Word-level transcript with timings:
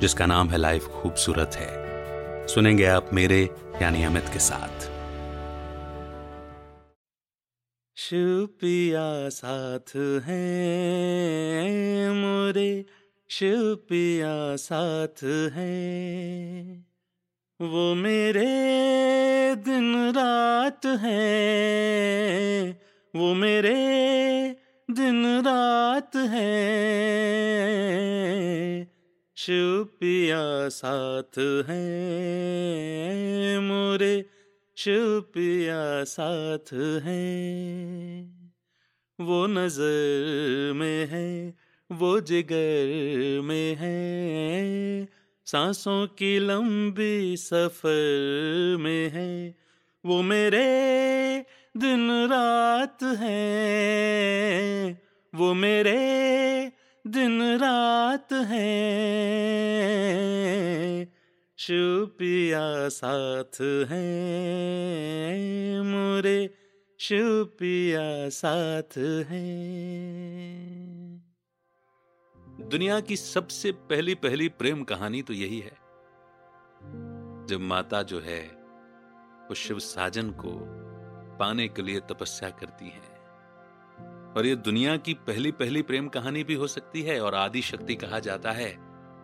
जिसका 0.00 0.26
नाम 0.26 0.50
है 0.50 0.58
लाइफ 0.58 0.86
खूबसूरत 0.86 1.50
है। 1.54 1.90
सुनेंगे 2.46 2.84
आप 2.84 3.10
मेरे, 3.12 3.50
यानी 3.82 4.04
अमित 4.04 4.24
के 4.32 4.38
साथ। 4.38 5.00
शुपिया 7.96 9.28
साथ 9.28 9.96
है 9.96 10.40
मोरे 12.12 12.86
शुपिया 13.28 14.56
साथ 14.56 15.24
है। 15.52 16.90
वो 17.60 17.94
मेरे 17.94 18.46
दिन 19.54 20.12
रात 20.12 20.86
है, 20.86 21.20
वो 23.16 23.34
मेरे 23.34 23.76
दिन 24.90 25.40
रात 25.40 26.16
है। 26.16 26.60
शुपिया 29.40 30.68
साथ 30.68 31.38
हैं 31.38 33.58
मोरे 33.58 34.26
शुपिया 34.76 36.04
साथ 36.04 37.02
हैं। 37.02 38.52
वो 39.20 39.46
नज़र 39.46 40.72
में 40.72 41.06
है, 41.06 41.54
वो 41.92 42.20
जिगर 42.20 43.40
में 43.40 43.74
है। 43.74 45.08
सांसों 45.46 46.06
की 46.06 46.38
लंबी 46.38 47.36
सफ़र 47.36 48.76
में 48.80 49.10
है, 49.10 49.54
वो 50.06 50.22
मेरे 50.22 51.44
दिन 51.76 52.10
रात 52.10 53.02
है। 53.02 55.02
वो 55.34 55.54
मेरे 55.54 56.20
दिन 57.10 57.42
रात 57.42 58.32
है। 58.32 58.70
शुपिया 61.58 62.88
साथ 62.88 63.60
है 63.90 64.10
मोरे, 65.82 66.54
शुपिया 66.98 68.28
साथ 68.28 68.98
है। 68.98 69.70
दुनिया 72.68 73.00
की 73.00 73.16
सबसे 73.16 73.72
पहली 73.72 74.14
पहली 74.14 74.48
प्रेम 74.48 74.84
कहानी 74.84 75.22
तो 75.22 75.32
यही 75.32 75.60
है। 75.60 75.76
जब 77.46 77.58
माता 77.60 78.02
जो 78.02 78.20
है, 78.20 78.42
वो 79.48 79.54
शिव 79.54 79.78
साजन 79.78 80.30
को 80.30 80.52
पाने 81.38 81.68
के 81.68 81.82
लिए 81.82 82.00
तपस्या 82.00 82.50
करती 82.50 82.88
है। 82.88 83.09
और 84.36 84.46
ये 84.46 84.56
दुनिया 84.56 84.96
की 84.96 85.14
पहली 85.14 85.52
पहली 85.52 85.82
प्रेम 85.82 86.08
कहानी 86.08 86.44
भी 86.44 86.54
हो 86.54 86.66
सकती 86.66 87.02
है 87.02 87.20
और 87.20 87.34
आदि 87.34 87.62
शक्ति 87.62 87.94
कहा 87.94 88.18
जाता 88.18 88.50
है। 88.50 88.70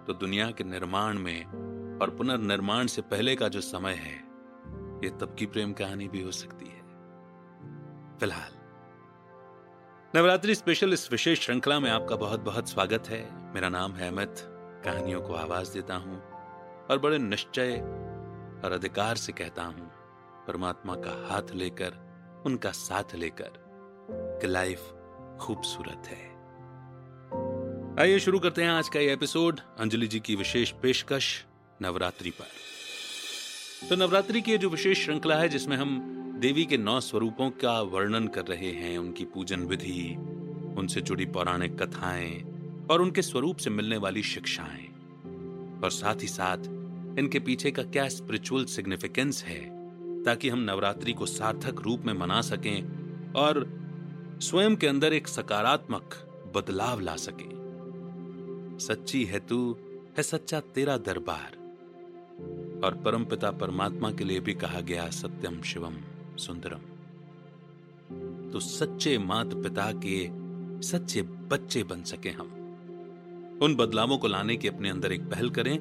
तो 0.05 0.13
दुनिया 0.13 0.51
के 0.51 0.65
निर्माण 0.65 1.19
में 1.19 1.45
और 2.01 2.11
पुनर्निर्माण 2.11 2.87
से 2.87 3.03
पहले 3.03 3.37
का 3.37 3.49
जो 3.49 3.61
समय 3.61 3.93
है, 3.93 4.15
ये 5.05 5.11
तब 5.11 5.37
की 5.39 5.47
प्रेम 5.47 5.73
कहानी 5.73 6.09
भी 6.09 6.23
हो 6.23 6.31
सकती 6.31 6.67
है। 6.67 6.81
फ़िलहाल। 8.19 8.53
नवरात्रि 10.15 10.55
स्पेशल 10.55 10.93
इस 10.93 11.11
विशेष 11.13 11.41
श्रृंखला 11.41 11.81
में 11.81 11.91
आपका 11.91 12.17
बहुत 12.17 12.41
बहुत 12.41 12.69
स्वागत 12.69 13.09
है। 13.09 13.53
मेरा 13.55 13.69
नाम 13.69 13.93
है 13.93 14.09
अमित। 14.09 14.35
कहानियों 14.85 15.21
को 15.21 15.35
आवाज़ 15.35 15.73
देता 15.73 15.95
हूँ 15.95 16.23
और 16.91 16.99
बड़े 16.99 17.19
निश्चय 17.19 17.77
और 18.65 18.73
अधिकार 18.73 19.17
से 19.17 19.33
कहता 19.33 19.63
हूँ, 19.63 19.91
परमात्मा 20.47 20.95
का 20.95 21.27
हाथ 21.29 21.55
लेकर, 21.55 21.95
उनका 22.47 22.71
साथ 22.71 23.15
लेकर 23.15 23.65
लाइफ 24.45 24.93
खूबसूरत 25.41 26.03
है। 26.07 26.37
आइए 28.01 28.19
शुरू 28.19 28.39
करते 28.39 28.63
हैं 28.63 28.71
आज 28.71 28.89
का 28.89 29.01
ये 29.01 29.13
एपिसोड 29.13 29.61
अंजलि 29.79 30.07
जी 30.07 30.21
की 30.21 30.37
विशेष 30.37 30.71
पेशकश 30.71 31.45
नवरात्रि 31.83 32.31
पर। 32.31 32.47
तो 33.89 33.97
नवरात्रि 33.97 34.41
की 34.41 34.59
जो 34.59 34.69
विशेष 34.69 35.05
श्रृंखला 35.05 35.37
है, 35.37 35.49
जिसमें 35.49 35.77
हम 35.77 36.13
देवी 36.41 36.65
के 36.65 36.77
नौ 36.77 37.01
स्वरूपों 37.01 37.51
का 37.51 37.81
वर्णन 37.81 38.27
कर 38.29 38.47
रहे 38.47 38.71
हैं, 38.73 38.99
उनकी 38.99 39.25
पूजन 39.25 39.61
विधि, 39.61 40.17
उनसे 40.79 41.01
जुड़ी 41.01 41.27
पौराणिक 41.27 41.83
कथाएँ 41.83 42.43
और 42.91 43.03
उनके 43.03 43.23
स्वरूप 43.23 43.57
से 43.57 43.71
मिलने 43.71 43.97
वाली 43.97 44.23
शिक्षाएँ, 44.23 44.87
और 45.85 45.91
साथ 45.91 46.23
ही 46.23 46.29
साथ 46.29 46.59
इनके 47.19 47.39
पीछे 47.39 47.71
का 47.71 47.83
क्या 47.83 48.09
स्पिरिचुअल 48.09 48.65
सिग्निफिकेंस 48.65 49.45
है, 49.45 49.61
ताकि 50.25 50.49
हम 50.49 50.59
नवरात्रि 50.59 51.13
को 51.13 51.27
सार्थक 51.27 51.81
रूप 51.81 52.01
में 52.01 52.15
मना 52.15 52.41
सकें 52.41 52.85
और 53.33 53.86
स्वयं 54.41 54.77
के 54.77 54.87
अंदर 54.87 55.13
एक 55.13 55.29
सकारात्मक 55.29 56.11
बदलाव 56.55 57.01
ला 57.01 57.17
सके। 57.17 57.57
सच्ची 58.85 59.25
है 59.25 59.41
तू, 59.41 59.77
है 60.17 60.23
सच्चा 60.23 60.61
तेरा 60.61 60.97
दरबार। 60.97 61.57
और 62.85 63.03
परमपिता 63.05 63.51
परमात्मा 63.51 64.13
के 64.13 64.25
लिए 64.25 64.41
भी 64.41 64.55
कहा 64.55 64.81
गया 64.81 65.11
सत्यम 65.11 65.63
शिवम 65.63 65.95
सुंदरम। 66.37 66.79
तो 68.51 68.61
सच्चे 68.61 69.19
मात 69.19 69.47
पिता 69.47 69.93
के 69.93 70.29
सच्चे 70.87 71.23
बच्चे 71.23 71.83
बन 71.83 72.03
सके 72.03 72.31
हम। 72.31 72.47
उन 73.63 73.77
बदलावों 73.77 74.19
को 74.19 74.29
लाने 74.29 74.57
की 74.57 74.69
अपने 74.69 74.91
अंदर 74.91 75.13
एक 75.13 75.23
पहल 75.23 75.51
करें। 75.51 75.79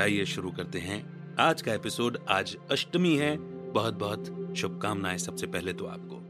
आइए 0.00 0.24
शुरू 0.24 0.50
करते 0.50 0.78
हैं। 0.78 1.34
आज 1.40 1.62
का 1.62 1.74
एपिसोड 1.74 2.18
आज 2.28 2.56
अष्टमी 2.70 3.16
है। 3.16 3.36
बहुत 3.70 3.94
बहुत 3.94 4.54
शुभकामनाएँ 4.56 5.18
सबसे 5.18 5.46
पहले 5.46 5.72
तो 5.72 5.86
आपको। 5.86 6.21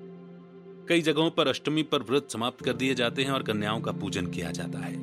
कई 0.88 1.02
जगहों 1.02 1.31
पर 1.31 1.49
अष्टमी 1.49 1.82
पर 1.82 2.02
व्रत 2.02 2.29
समाप्त 2.31 2.64
कर 2.64 2.73
दिए 2.73 2.94
जाते 2.94 3.25
हैं 3.25 3.31
और 3.31 3.43
कन्याओं 3.43 3.81
का 3.81 3.93
पूजन 3.93 4.26
किया 4.26 4.50
जाता 4.50 4.79
है। 4.79 4.94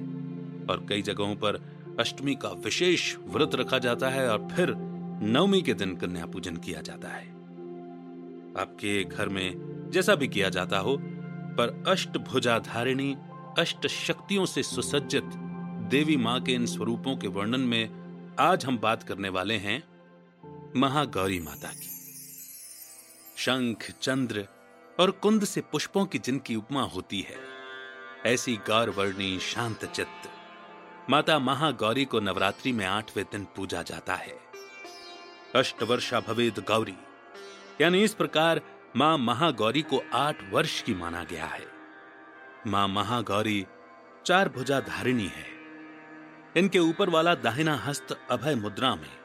और 0.70 0.86
कई 0.90 1.02
जगहों 1.02 1.36
पर 1.36 1.56
अष्टमी 2.00 2.36
का 2.36 2.50
विशेष 2.50 3.16
व्रत 3.18 3.56
रखा 3.56 3.80
जाता 3.80 4.10
है 4.10 4.30
और 4.30 4.48
फिर 4.56 4.74
नवमी 5.22 5.62
के 5.62 5.74
दिन 5.74 5.96
कन्या 5.96 6.26
पूजन 6.26 6.58
किया 6.58 6.82
जाता 6.82 7.10
है। 7.10 7.28
आपके 8.58 9.04
घर 9.04 9.30
में 9.30 9.54
जैसा 9.94 10.16
भी 10.16 10.28
किया 10.28 10.50
जाता 10.50 10.78
हो, 10.78 10.98
पर 11.58 11.84
अष्ट 11.88 12.18
भुजाधारिणी, 12.18 13.18
अष्ट 13.60 13.88
शक्तियों 13.88 14.46
से 14.46 14.64
सुसज्जित 14.64 15.24
देवी 15.90 16.18
माँ 16.18 16.42
के 16.42 16.52
इन 16.52 16.66
स्वरूपों 16.66 17.18
के 17.18 17.28
वर्णन 17.28 17.60
में 17.60 17.90
आज 18.40 18.66
हम 18.66 18.78
बात 18.78 19.04
करने 19.04 19.30
वाले 19.30 19.54
हैं 19.54 19.84
महागौरी 20.76 21.40
माता 21.40 21.68
की। 21.68 21.90
शंख, 23.38 23.92
चंद्र 24.02 24.48
और 25.00 25.12
कुंद 25.12 25.46
से 25.46 25.62
पुष्पों 25.62 26.06
की 26.06 26.20
जिनकी 26.20 26.56
उपमा 26.56 26.82
होती 26.82 27.22
है। 27.22 27.38
ऐसी 28.26 28.56
गौर 28.56 28.90
वर्णी 28.90 29.40
शांत 29.40 29.86
चित्त 29.86 30.30
माता 31.10 31.40
महागौरी 31.40 32.06
को 32.06 32.20
नवरात्रि 32.20 32.72
में 32.72 32.86
आठवें 32.86 33.26
दिन 33.32 33.48
पूजा 33.56 33.82
जाता 33.82 34.16
है। 34.16 34.40
अष्टवर्षा 35.56 36.20
भवेद 36.20 36.60
गौरी। 36.60 36.96
यानी 37.82 38.04
इस 38.04 38.14
प्रकार 38.14 38.62
माँ 38.96 39.18
महागौरी 39.18 39.82
को 39.82 40.04
आठ 40.14 40.52
वर्ष 40.52 40.82
की 40.82 40.94
माना 40.94 41.24
गया 41.24 41.46
है। 41.46 41.66
माँ 42.68 42.88
महागौरी 42.88 43.66
चार 44.26 44.50
भुजा 44.50 44.80
धारिणी 44.80 45.28
है। 45.28 45.46
इनके 46.58 46.80
ऊपर 46.80 47.10
वाला 47.10 47.36
दाहिना 47.36 47.76
हस्त 47.76 48.28
अभय 48.32 48.56
मुद्रा 48.56 48.96
में 48.96 49.18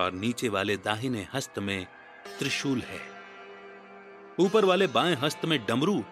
और 0.00 0.12
नीचे 0.12 0.48
वाले 0.48 0.76
दाहिने 0.76 1.28
हस्त 1.34 1.58
में 1.58 1.86
त्रिशूल 2.38 2.80
है। 2.80 3.09
ऊपर 4.40 4.64
वाले 4.64 4.86
बाएँ 4.86 5.16
हस्त 5.16 5.44
में 5.44 5.66
डमरू 5.66 6.04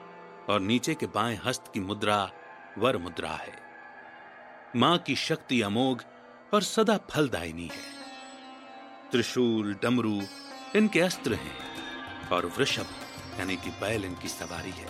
और 0.49 0.61
नीचे 0.61 0.95
के 0.95 1.07
बाएँ 1.07 1.41
हस्त 1.45 1.65
की 1.75 1.81
मुद्रा, 1.81 2.31
वर 2.79 2.97
मुद्रा 2.97 3.31
है। 3.31 3.53
माँ 4.77 4.99
की 4.99 5.17
शक्ति 5.17 5.63
अमोघ 5.63 6.03
और 6.55 6.63
सदा 6.63 6.97
फलदायिनी 6.97 7.67
है। 7.67 7.99
त्रिशूल, 9.13 9.77
डमरू, 9.83 10.23
इनके 10.77 11.01
अस्त्र 11.01 11.35
हैं 11.35 11.57
और 12.29 12.47
वृषभ, 12.47 12.87
यानी 13.39 13.57
कि 13.57 13.71
बैल 13.71 14.05
इनकी 14.05 14.29
सवारी 14.29 14.71
है। 14.71 14.89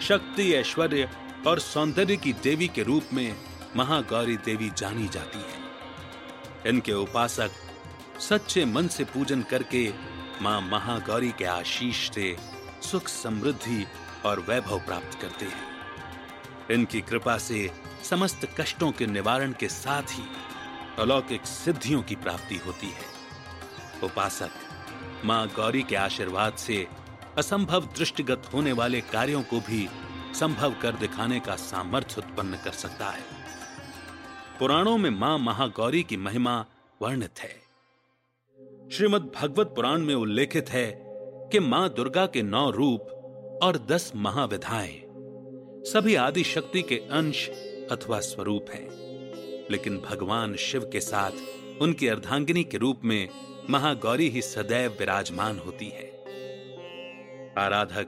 शक्ति, 0.00 0.52
ऐश्वर्य 0.52 1.10
और 1.46 1.58
सौंदर्य 1.58 2.16
की 2.16 2.32
देवी 2.32 2.68
के 2.68 2.82
रूप 2.82 3.04
में 3.12 3.36
महागौरी 3.76 4.36
देवी 4.36 4.70
जानी 4.70 5.08
जाती 5.08 5.38
है। 5.38 5.58
इनके 6.66 6.92
उपासक 6.92 7.50
सच्चे 8.20 8.64
मन 8.64 8.88
से 8.88 9.04
पूजन 9.04 9.42
करके 9.42 10.11
माँ 10.42 10.60
महागौरी 10.60 11.32
के 11.38 11.44
आशीष 11.44 12.10
से 12.10 12.36
सुख 12.82 13.08
समृद्धि 13.08 13.86
और 14.26 14.40
वैभव 14.40 14.78
प्राप्त 14.78 15.20
करते 15.20 15.44
हैं। 15.44 15.66
इनकी 16.70 17.00
कृपा 17.00 17.38
से 17.38 17.70
समस्त 18.04 18.48
कष्टों 18.60 18.92
के 18.92 19.06
निवारण 19.06 19.52
के 19.52 19.68
साथ 19.68 20.02
ही 20.02 20.24
अलौकिक 20.98 21.46
सिद्धियों 21.46 22.02
की 22.02 22.16
प्राप्ति 22.16 22.56
होती 22.56 22.86
है। 22.86 23.06
उपासक, 24.02 24.50
माँ 25.24 25.48
गौरी 25.48 25.82
के 25.82 25.96
आशीर्वाद 25.96 26.56
से 26.56 26.88
असंभव 27.38 27.80
दृष्टिगत 27.80 28.50
होने 28.52 28.72
वाले 28.72 29.00
कार्यों 29.00 29.42
को 29.42 29.60
भी 29.60 29.88
संभव 30.34 30.74
कर 30.82 30.92
दिखाने 30.92 31.40
का 31.40 31.56
सामर्थ्य 31.56 32.14
उत्पन्न 32.18 32.56
कर 32.64 32.70
सकता 32.70 33.10
है। 33.10 33.24
पुराणों 34.58 34.98
में 34.98 35.10
माँ 35.10 35.38
महागौरी 35.38 36.02
की 36.02 36.16
महिमा 36.16 36.64
वर्णित 37.02 37.38
है। 37.38 37.61
श्रीमद् 38.92 39.28
भगवत 39.36 39.66
पुराण 39.66 39.98
में 39.98 40.14
उल्लेखित 40.14 40.70
है 40.70 41.02
कि 41.52 41.58
माँ 41.58 41.88
दुर्गा 41.88 42.26
के 42.26 42.42
नौ 42.42 42.70
रूप 42.70 43.60
और 43.62 43.76
दस 43.88 44.12
महाविधाएँ 44.16 45.00
सभी 45.84 46.14
आदि 46.14 46.44
शक्ति 46.44 46.82
के 46.82 46.96
अंश 47.10 47.48
अथवा 47.92 48.20
स्वरूप 48.20 48.66
हैं। 48.70 48.88
लेकिन 49.70 49.96
भगवान 49.98 50.56
शिव 50.56 50.82
के 50.92 51.00
साथ 51.00 51.80
उनकी 51.80 52.08
अर्धांगिनी 52.08 52.64
के 52.64 52.78
रूप 52.78 53.00
में 53.04 53.28
महागौरी 53.70 54.28
ही 54.28 54.42
सदैव 54.42 54.96
विराजमान 54.98 55.58
होती 55.58 55.88
है। 55.88 56.10
आराधक 57.58 58.06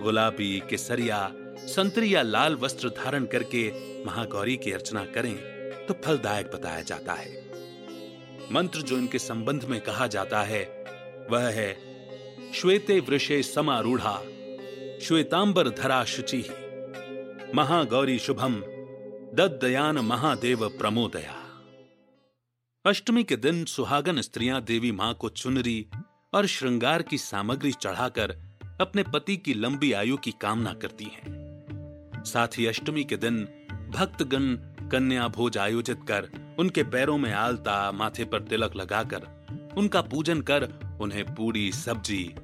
गुलाबी, 0.00 0.62
केसरिया 0.70 1.32
संतरी 1.58 2.14
या 2.14 2.22
लाल 2.22 2.56
वस्त्र 2.56 2.88
धारण 2.88 3.24
करके 3.24 3.70
महागौरी 4.04 4.56
की 4.56 4.72
अर्चना 4.72 5.04
करें 5.04 5.36
तो 5.86 5.94
फलदायक 6.04 6.50
बताया 6.54 6.82
जाता 6.82 7.12
है। 7.12 7.47
मंत्र 8.52 8.80
जो 8.80 8.98
इनके 8.98 9.18
संबंध 9.18 9.64
में 9.64 9.80
कहा 9.80 10.06
जाता 10.06 10.42
है, 10.42 10.62
वह 11.30 11.48
है, 11.48 11.72
श्वेते 12.52 13.00
वृषे 13.00 13.42
समारूढ़ा, 13.42 14.22
श्वेतांबर 15.02 15.68
धरा 15.68 16.04
शुचि 16.04 16.44
महागौरी 17.54 18.18
शुभम 18.18 18.62
दयान 19.40 19.98
महादेव 19.98 20.68
प्रमोदया 20.68 21.34
अष्टमी 22.84 23.24
के 23.24 23.36
दिन 23.36 23.64
सुहागन 23.64 24.20
स्त्रियाँ 24.20 24.60
देवी 24.62 24.92
माँ 24.92 25.14
को 25.14 25.28
चुनरी 25.28 25.86
और 26.32 26.46
श्रृंगार 26.46 27.02
की 27.02 27.18
सामग्री 27.18 27.72
चढ़ाकर 27.72 28.36
अपने 28.80 29.02
पति 29.02 29.36
की 29.36 29.54
लंबी 29.54 29.92
आयु 29.92 30.16
की 30.16 30.34
कामना 30.40 30.72
करती 30.72 31.04
हैं। 31.04 32.24
साथ 32.24 32.48
ही 32.58 32.66
अष्टमी 32.66 33.04
के 33.04 33.16
दिन 33.16 33.44
भक्तगण 33.90 34.67
कन्या 34.92 35.28
भोज 35.28 35.58
आयोजित 35.58 36.00
कर 36.08 36.28
उनके 36.58 36.82
पैरों 36.82 37.18
में 37.18 37.32
आलता, 37.32 37.92
माथे 37.92 38.24
पर 38.24 38.42
तिलक 38.42 38.76
लगाकर 38.76 39.38
उनका 39.76 40.02
पूजन 40.02 40.40
कर 40.40 40.68
उन्हें 41.00 41.34
पूरी 41.34 41.72
सब्ज़ी, 41.72 42.34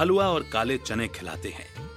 हलवा 0.00 0.28
और 0.28 0.42
काले 0.52 0.78
चने 0.78 1.08
खिलाते 1.08 1.48
हैं। 1.48 1.90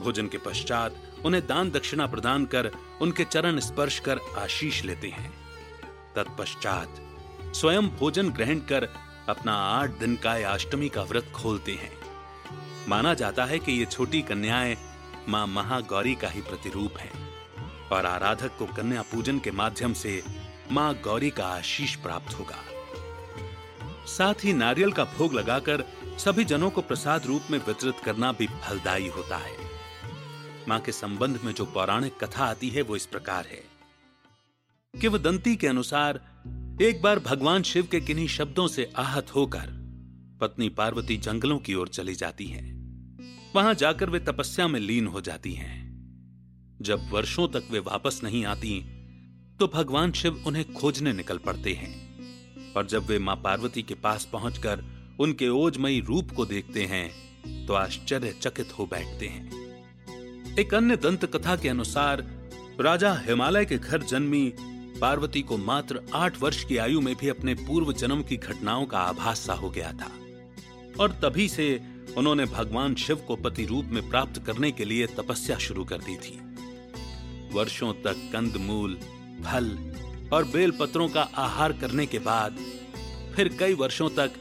भोजन 0.00 0.28
के 0.28 0.38
पश्चात 0.38 0.96
उन्हें 1.24 1.46
दान 1.46 1.70
दक्षिणा 1.70 2.06
प्रदान 2.06 2.44
कर 2.44 2.70
उनके 3.00 3.24
चरण 3.24 3.58
स्पर्श 3.58 3.98
कर 3.98 4.18
आशीष 4.38 4.84
लेते 4.84 5.08
हैं। 5.08 5.32
तत्पश्चात 6.16 7.00
स्वयं 7.54 7.88
भोजन 7.88 8.30
ग्रहण 8.30 8.58
कर 8.58 8.88
अपना 9.28 9.52
आठ 9.52 9.90
दिन 9.90 10.16
का 10.16 10.52
अष्टमी 10.52 10.88
का 10.88 11.02
व्रत 11.02 11.32
खोलते 11.34 11.72
हैं। 11.72 11.92
माना 12.88 13.14
जाता 13.14 13.44
है 13.44 13.58
कि 13.58 13.72
ये 13.72 13.84
छोटी 13.84 14.22
कन्याएँ 14.22 14.76
माँ 15.28 15.46
महागौरी 15.46 16.14
का 16.14 16.28
ही 16.28 16.40
प्रतिरूप 16.40 16.98
हैं। 16.98 17.33
और 17.92 18.06
आराधक 18.06 18.56
को 18.58 18.66
कन्या 18.66 19.02
पूजन 19.02 19.38
के 19.38 19.50
माध्यम 19.50 19.92
से 19.92 20.22
माँ 20.72 20.94
गौरी 20.94 21.30
का 21.30 21.46
आशीष 21.46 21.96
प्राप्त 21.96 22.34
होगा। 22.34 22.58
साथ 24.06 24.34
ही 24.44 24.52
नारियल 24.52 24.92
का 24.92 25.04
भोग 25.04 25.34
लगाकर 25.34 25.84
सभी 26.18 26.44
जनों 26.44 26.70
को 26.70 26.80
प्रसाद 26.80 27.26
रूप 27.26 27.42
में 27.50 27.58
वितरित 27.58 27.94
करना 28.04 28.32
भी 28.32 28.46
फलदायी 28.46 29.08
होता 29.08 29.36
है। 29.36 29.56
माँ 30.68 30.80
के 30.80 30.92
संबंध 30.92 31.40
में 31.44 31.52
जो 31.52 31.64
पौराणिक 31.64 32.24
कथा 32.24 32.44
आती 32.44 32.68
है, 32.68 32.82
वो 32.82 32.96
इस 32.96 33.06
प्रकार 33.06 33.46
है। 33.46 33.64
किवदंती 35.00 35.56
के 35.56 35.66
अनुसार 35.66 36.20
एक 36.82 37.02
बार 37.02 37.18
भगवान 37.18 37.62
शिव 37.62 37.86
के 37.86 38.00
किन्हीं 38.00 38.28
शब्दों 38.28 38.68
से 38.68 38.92
आहत 38.96 39.34
होकर 39.34 39.84
पत्नी 40.40 40.68
पार्वती 40.68 41.16
जंगलों 41.16 41.58
की 41.58 41.74
ओर 41.74 41.88
चली 41.88 42.14
जाती 42.14 42.46
हैं। 42.46 42.74
वहाँ 43.56 43.74
जाकर 43.74 44.10
वे 44.10 44.20
तपस्या 44.20 44.68
में 44.68 44.80
लीन 44.80 45.06
हो 45.06 45.20
जाती 45.20 45.52
हैं। 45.52 45.83
जब 46.82 47.10
वर्षों 47.10 47.48
तक 47.48 47.68
वे 47.70 47.78
वापस 47.78 48.20
नहीं 48.24 48.44
आती 48.44 48.80
तो 49.60 49.66
भगवान 49.66 50.12
शिव 50.12 50.42
उन्हें 50.46 50.72
खोजने 50.74 51.12
निकल 51.12 51.38
पड़ते 51.38 51.72
हैं। 51.72 52.72
और 52.74 52.86
जब 52.86 53.06
वे 53.06 53.18
माँ 53.18 53.36
पार्वती 53.36 53.82
के 53.82 53.94
पास 53.94 54.24
पहुंचकर 54.24 54.82
उनके 55.20 55.48
ओजमयी 55.48 56.00
रूप 56.00 56.30
को 56.30 56.46
देखते 56.46 56.84
हैं 56.84 57.66
तो 57.66 57.74
आश्चर्यचकित 57.74 58.72
हो 58.78 58.86
बैठते 58.86 59.26
हैं। 59.26 60.56
एक 60.58 60.74
अन्य 60.74 60.96
दंत 60.96 61.24
कथा 61.24 61.56
के 61.56 61.68
अनुसार, 61.68 62.22
राजा 62.80 63.12
हिमालय 63.26 63.64
के 63.64 63.78
घर 63.78 64.02
जन्मी 64.02 64.52
पार्वती 65.00 65.42
को 65.42 65.56
मात्र 65.56 66.00
आठ 66.14 66.40
वर्ष 66.42 66.64
की 66.64 66.76
आयु 66.76 67.00
में 67.00 67.14
भी 67.16 67.28
अपने 67.28 67.54
पूर्व 67.54 67.92
जन्म 67.92 68.22
की 68.22 68.36
घटनाओं 68.36 68.86
का 68.86 68.98
आभास 68.98 69.40
सा 69.40 69.54
हो 69.54 69.70
गया 69.70 69.92
था। 69.92 70.10
और 71.00 71.12
तभी 71.22 71.48
से 71.48 71.80
उन्होंने 72.16 72.44
भगवान 72.44 72.94
शिव 72.94 73.16
को 73.16 73.36
पति 73.36 73.66
रूप 73.66 73.84
में 73.84 74.08
प्राप्त 74.10 74.42
करने 74.46 74.70
के 74.70 74.84
लिए 74.84 75.06
तपस्या 75.06 75.58
शुरू 75.58 75.84
कर 75.84 75.98
दी 75.98 76.16
थी। 76.16 76.40
वर्षों 77.54 77.92
तक 78.04 78.28
कंदमूल, 78.32 78.98
फल 79.44 79.66
और 80.32 80.44
बेल 80.44 80.70
पत्रों 80.70 81.08
का 81.08 81.22
आहार 81.36 81.72
करने 81.72 82.06
के 82.06 82.18
बाद 82.18 82.56
फिर 83.36 83.48
कई 83.60 83.74
वर्षों 83.74 84.08
तक 84.10 84.32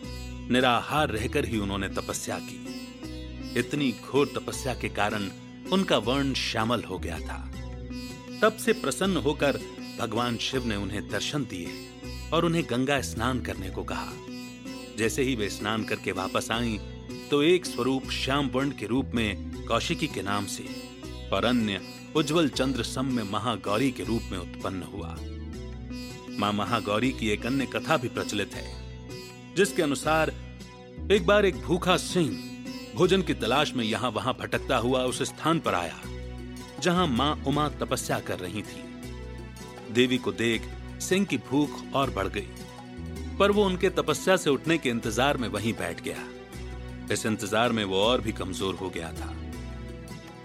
निराहार 0.52 1.10
रहकर 1.10 1.46
ही 1.46 1.58
उन्होंने 1.58 1.90
तपस्या 1.90 2.38
की। 2.42 3.60
इतनी 3.60 3.92
घोर 4.04 4.32
तपस्या 4.36 4.74
के 4.74 4.90
कारण 4.90 5.30
उनका 5.72 5.98
वर्ण 5.98 6.34
श्यामल 6.34 6.84
हो 6.84 6.98
गया 7.00 7.20
था। 7.20 7.40
तब 8.42 8.58
से 8.58 8.74
प्रसन्न 8.74 9.18
होकर 9.18 9.60
भगवान 10.00 10.38
शिव 10.38 10.66
ने 10.66 10.76
उन्हें 10.76 11.08
दर्शन 11.10 11.44
दिए 11.46 12.30
और 12.34 12.46
उन्हें 12.46 12.64
गंगा 12.70 13.02
स्नान 13.02 13.42
करने 13.42 13.70
को 13.70 13.84
कहा। 13.84 14.12
जैसे 14.98 15.24
ही 15.24 15.36
वे 15.36 15.50
स्नान 15.50 15.84
करके 15.84 16.12
वापस 16.12 16.48
आई 16.52 16.80
तो 17.32 17.42
एक 17.44 17.66
स्वरूप 17.66 18.10
श्याम 18.12 18.50
वर्ण 18.50 18.72
के 18.72 18.86
रूप 18.86 19.12
में 19.16 19.66
कौशिकी 19.66 20.08
के 20.08 20.22
नाम 20.22 20.46
से 20.46 20.66
और 21.34 21.46
अन्य 21.46 21.80
उज्जवल 22.16 22.48
चंद्र 22.50 22.84
सम 22.84 23.06
में 23.06 23.24
महागौरी 23.24 23.92
के 23.92 24.04
रूप 24.04 24.22
में 24.32 24.38
उत्पन्न 24.40 24.84
हुआ। 24.84 25.16
माँ 26.40 26.52
महागौरी 26.54 27.12
की 27.12 27.30
एक 27.30 27.46
अन्य 27.46 27.66
कथा 27.66 27.98
भी 27.98 28.08
प्रचलित 28.10 28.56
है, 28.56 28.66
जिसके 29.56 29.82
अनुसार 29.82 30.32
एक 31.12 31.26
बार 31.26 31.46
एक 31.46 31.62
भूखा 31.62 31.98
सिंह 31.98 32.30
भोजन 32.96 33.22
की 33.22 33.34
तलाश 33.34 33.74
में 33.74 33.84
यहाँ 33.86 34.10
वहाँ 34.12 34.34
भटकता 34.40 34.78
हुआ 34.78 35.04
उस 35.04 35.22
स्थान 35.24 35.60
पर 35.60 35.74
आया, 35.74 36.00
जहाँ 36.82 37.08
माँ 37.08 37.44
उमा 37.48 37.68
तपस्या 37.82 38.20
कर 38.20 38.40
रही 38.40 38.62
थी। 38.62 38.84
देवी 39.94 40.18
को 40.18 40.32
देख 40.34 40.70
सिंह 41.02 41.26
की 41.26 41.38
भूख 41.50 41.82
और 41.96 42.10
बढ़ 42.10 42.28
गई, 42.28 42.48
पर 43.40 43.52
वो 43.52 43.66
उनके 43.66 43.90
तपस्या 43.92 44.36
से 44.38 44.50
उठने 44.50 44.78
के 44.78 44.90
इंतज़ार 44.90 45.38
में 45.38 45.48
वहीं 45.50 45.74
बैठ 45.74 46.04
गया। 46.04 46.24
इस 47.12 47.26
इंतज़ार 47.26 47.72
में 47.72 47.84
वो 47.84 48.02
और 48.02 48.22
भी 48.22 48.32
कमज़ोर 48.34 48.76
हो 48.76 48.90
गया 48.90 49.12
था। 49.14 49.36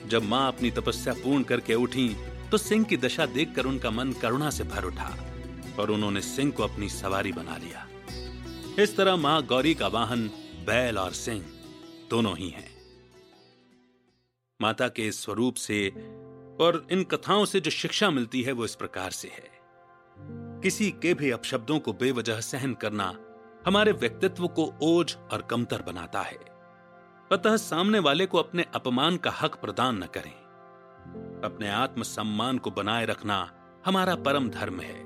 जब 0.09 0.23
माँ 0.23 0.47
अपनी 0.49 0.71
तपस्या 0.71 1.15
पूर्ण 1.15 1.43
करके 1.43 1.75
उठी 1.75 2.09
तो 2.51 2.59
सिंह 2.59 2.85
की 2.85 2.97
दशा 2.97 3.27
देखकर 3.27 3.67
उनका 3.67 3.91
मन 3.91 4.13
करुणा 4.13 4.51
से 4.51 4.65
भर 4.65 4.85
उठा 4.85 5.15
और 5.81 5.91
उन्होंने 5.91 6.21
सिंह 6.21 6.51
को 6.53 6.63
अपनी 6.63 6.89
सवारी 6.89 7.33
बना 7.33 7.57
लिया। 7.57 7.87
इस 8.83 8.97
तरह 8.97 9.17
माँ 9.17 9.43
गौरी 9.47 9.75
का 9.75 9.89
वाहन, 9.89 10.29
बैल 10.67 10.99
और 10.99 11.13
सिंह 11.13 11.45
दोनों 12.11 12.37
ही 12.37 12.49
हैं। 12.49 12.71
माता 14.61 14.89
के 14.89 15.13
स्वरूप 15.13 15.55
से 15.55 15.89
और 16.61 16.87
इन 16.91 17.05
कथाओं 17.05 17.45
से 17.45 17.61
जो 17.61 17.71
शिक्षा 17.71 18.11
मिलती 18.11 18.43
है, 18.43 18.53
वो 18.53 18.65
इस 18.65 18.75
प्रकार 18.75 19.11
से 19.11 19.29
है। 19.29 19.51
किसी 20.63 20.91
के 20.91 21.15
भी 21.15 21.31
अपशब्दों 21.31 21.79
को 21.79 21.93
बेवजह 21.93 22.41
सहन 22.41 22.75
करना 22.75 23.15
हमारे 23.67 23.93
व्यक्तित्व 23.93 24.47
को 24.49 24.73
ओझ 24.83 25.15
और 25.33 25.43
कमतर 25.43 25.83
बनाता 25.83 26.23
है। 26.23 26.58
अतः 27.31 27.57
सामने 27.57 27.99
वाले 27.99 28.27
को 28.27 28.39
अपने 28.39 28.65
अपमान 28.75 29.17
का 29.17 29.31
हक 29.41 29.55
प्रदान 29.55 29.97
न 29.97 30.07
करें। 30.07 30.33
अपने 31.45 31.69
आत्म 31.71 32.03
सम्मान 32.03 32.59
को 32.59 32.71
बनाए 32.71 33.05
रखना 33.07 33.49
हमारा 33.87 34.15
परम 34.19 34.49
धर्म 34.51 34.81
है। 34.81 34.97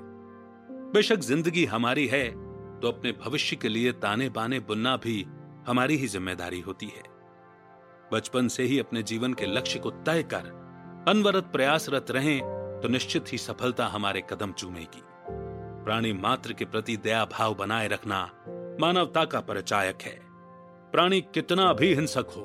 बेशक 0.93 1.19
ज़िंदगी 1.21 1.65
हमारी 1.65 2.07
है 2.07 2.27
तो 2.79 2.87
अपने 2.87 3.11
भविष्य 3.25 3.55
के 3.55 3.69
लिए 3.69 3.91
ताने 3.97 4.29
बाने 4.29 4.59
बुनना 4.61 4.95
भी 4.97 5.25
हमारी 5.67 5.97
ही 5.97 6.07
ज़िम्मेदारी 6.07 6.59
होती 6.59 6.85
है। 6.87 7.03
बचपन 8.13 8.47
से 8.47 8.63
ही 8.63 8.79
अपने 8.79 9.03
जीवन 9.03 9.33
के 9.33 9.45
लक्ष्य 9.47 9.79
को 9.79 9.89
तय 9.89 10.23
कर, 10.23 10.51
अनवरत 11.07 11.49
प्रयासरत 11.53 12.11
रहें 12.11 12.39
तो 12.81 12.89
निश्चित 12.89 13.31
ही 13.33 13.37
सफलता 13.39 13.85
हमारे 13.87 14.23
कदम 14.29 14.51
चूमेगी। 14.53 15.03
प्राणी 15.85 16.13
मात्र 16.15 16.53
के 16.53 16.65
प्रति 16.65 16.97
दया 16.97 17.23
भाव 17.31 17.55
बनाए 17.55 17.87
रखना 17.87 18.29
मानवता 18.81 19.23
का 19.25 19.39
परिचायक 19.41 20.01
है। 20.01 20.21
प्राणी 20.93 21.21
कितना 21.21 21.73
भी 21.73 21.93
हिंसक 21.93 22.25
हो, 22.29 22.41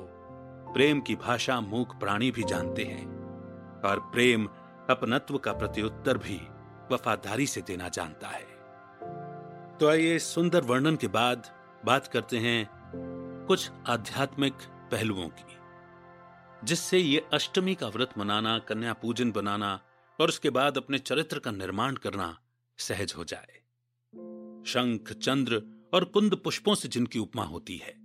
प्रेम 0.73 1.01
की 1.01 1.15
भाषा 1.15 1.59
मूक 1.61 1.93
प्राणी 1.99 2.31
भी 2.31 2.43
जानते 2.43 2.83
हैं, 2.83 3.05
और 3.81 3.99
प्रेम 3.99 4.45
अपनत्व 4.89 5.37
का 5.37 5.53
प्रत्युत्तर 5.53 6.17
भी 6.17 6.37
वफादारी 6.91 7.47
से 7.47 7.61
देना 7.61 7.89
जानता 7.89 8.27
है। 8.27 9.77
तो 9.77 9.89
आइए 9.89 10.17
सुंदर 10.19 10.61
वर्णन 10.61 10.95
के 10.95 11.07
बाद 11.07 11.51
बात 11.85 12.07
करते 12.07 12.37
हैं 12.37 12.69
कुछ 13.47 13.69
आध्यात्मिक 13.87 14.53
पहलुओं 14.91 15.29
की, 15.29 15.57
जिससे 16.63 16.97
ये 16.97 17.23
अष्टमी 17.33 17.75
का 17.75 17.87
व्रत 17.87 18.17
मनाना, 18.17 18.59
कन्या 18.59 18.93
पूजन 18.93 19.31
बनाना, 19.31 19.79
और 20.19 20.27
उसके 20.27 20.49
बाद 20.49 20.77
अपने 20.77 20.99
चरित्र 20.99 21.39
का 21.39 21.51
निर्माण 21.51 21.95
करना 21.95 22.37
सहज 22.77 23.13
हो 23.17 23.23
जाए। 23.23 23.61
शंख, 24.67 25.13
चंद्र 25.13 25.61
और 25.93 26.03
कुंद 26.03 26.35
पुष्पों 26.35 26.75
से 26.75 26.87
जिनकी 26.87 27.19
उपमा 27.19 27.43
होती 27.43 27.77
है 27.77 27.98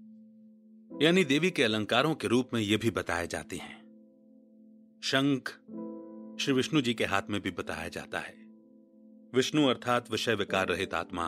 यानी 1.03 1.25
देवी 1.25 1.51
के 1.51 1.63
अलंकारों 1.63 2.15
के 2.15 2.29
रूप 2.29 2.51
में 2.55 2.61
ये 2.61 2.77
भी 2.77 2.91
बताए 2.91 3.27
जाते 3.27 3.57
हैं। 3.57 3.85
शंख 5.03 5.49
श्री 6.41 6.53
विष्णु 6.53 6.81
जी 6.81 6.95
के 6.95 7.05
हाथ 7.05 7.23
में 7.31 7.41
भी 7.41 7.51
बताया 7.51 7.89
जाता 7.89 8.19
है। 8.19 8.35
विष्णु 9.35 9.67
अर्थात 9.67 10.11
विषय 10.11 10.35
विकार 10.35 10.69
रहित 10.69 10.95
आत्मा 10.95 11.27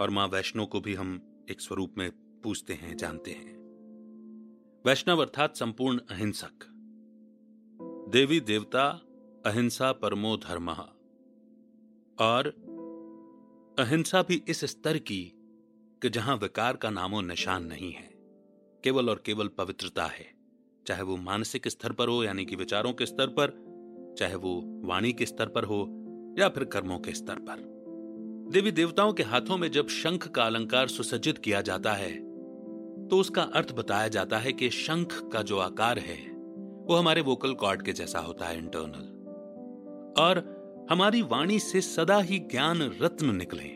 और 0.00 0.10
माँ 0.10 0.28
वैष्णो 0.28 0.66
को 0.66 0.80
भी 0.80 0.94
हम 0.94 1.22
एक 1.50 1.60
स्वरूप 1.60 1.94
में 1.98 2.10
पूछते 2.42 2.74
हैं, 2.74 2.96
जानते 2.96 3.30
हैं। 3.30 3.56
वैष्णव 4.86 5.20
अर्थात 5.20 5.56
संपूर्ण 5.56 5.98
अहिंसक। 6.10 6.68
देवी 8.08 8.40
देवता 8.40 8.88
अहिंसा 9.46 9.92
परमो 9.92 10.36
धर्म। 10.36 10.70
और 12.18 12.46
अहिंसा 13.78 14.22
भी 14.22 14.42
इस 14.48 14.64
स्तर 14.64 14.98
की 14.98 15.32
कि 16.02 16.10
जहाँ 16.10 16.36
विकार 16.36 16.76
का 16.76 16.90
नामो 16.90 17.20
निशान 17.20 17.64
नहीं 17.64 17.92
है। 17.92 18.11
केवल 18.84 19.10
और 19.10 19.22
केवल 19.26 19.48
पवित्रता 19.48 20.04
है, 20.04 20.24
चाहे 20.86 21.02
वो 21.02 21.16
मानसिक 21.16 21.68
स्तर 21.68 21.92
पर 21.92 22.08
हो, 22.08 22.22
यानी 22.24 22.44
कि 22.44 22.56
विचारों 22.56 22.92
के 22.92 23.06
स्तर 23.06 23.26
पर, 23.26 23.52
चाहे 24.18 24.34
वो 24.34 24.60
वाणी 24.84 25.12
के 25.12 25.26
स्तर 25.26 25.48
पर 25.48 25.64
हो, 25.64 25.84
या 26.38 26.48
फिर 26.48 26.64
कर्मों 26.64 26.98
के 26.98 27.12
स्तर 27.12 27.38
पर। 27.40 27.70
देवी 28.52 28.70
देवताओं 28.70 29.12
के 29.12 29.22
हाथों 29.22 29.56
में 29.56 29.70
जब 29.70 29.88
शंख 29.88 30.26
का 30.28 30.44
अलंकार 30.44 30.88
सुसज्जित 30.88 31.38
किया 31.38 31.60
जाता 31.60 31.92
है 31.92 32.12
तो 33.08 33.18
उसका 33.18 33.42
अर्थ 33.54 33.72
बताया 33.72 34.08
जाता 34.08 34.38
है 34.38 34.52
कि 34.52 34.68
शंख 34.70 35.18
का 35.32 35.42
जो 35.42 35.58
आकार 35.58 35.98
है, 35.98 36.16
वो 36.82 36.94
हमारे 36.94 37.20
वोकल 37.20 37.54
कॉर्ड 37.54 37.82
के 37.82 37.92
जैसा 37.92 38.18
होता 38.18 38.46
है 38.46 38.58
इंटरनल 38.58 39.10
और 40.22 40.44
हमारी 40.90 41.22
वाणी 41.22 41.58
से 41.58 41.80
सदा 41.80 42.18
ही 42.20 42.38
ज्ञान 42.50 42.82
रत्न 43.02 43.34
निकले, 43.36 43.68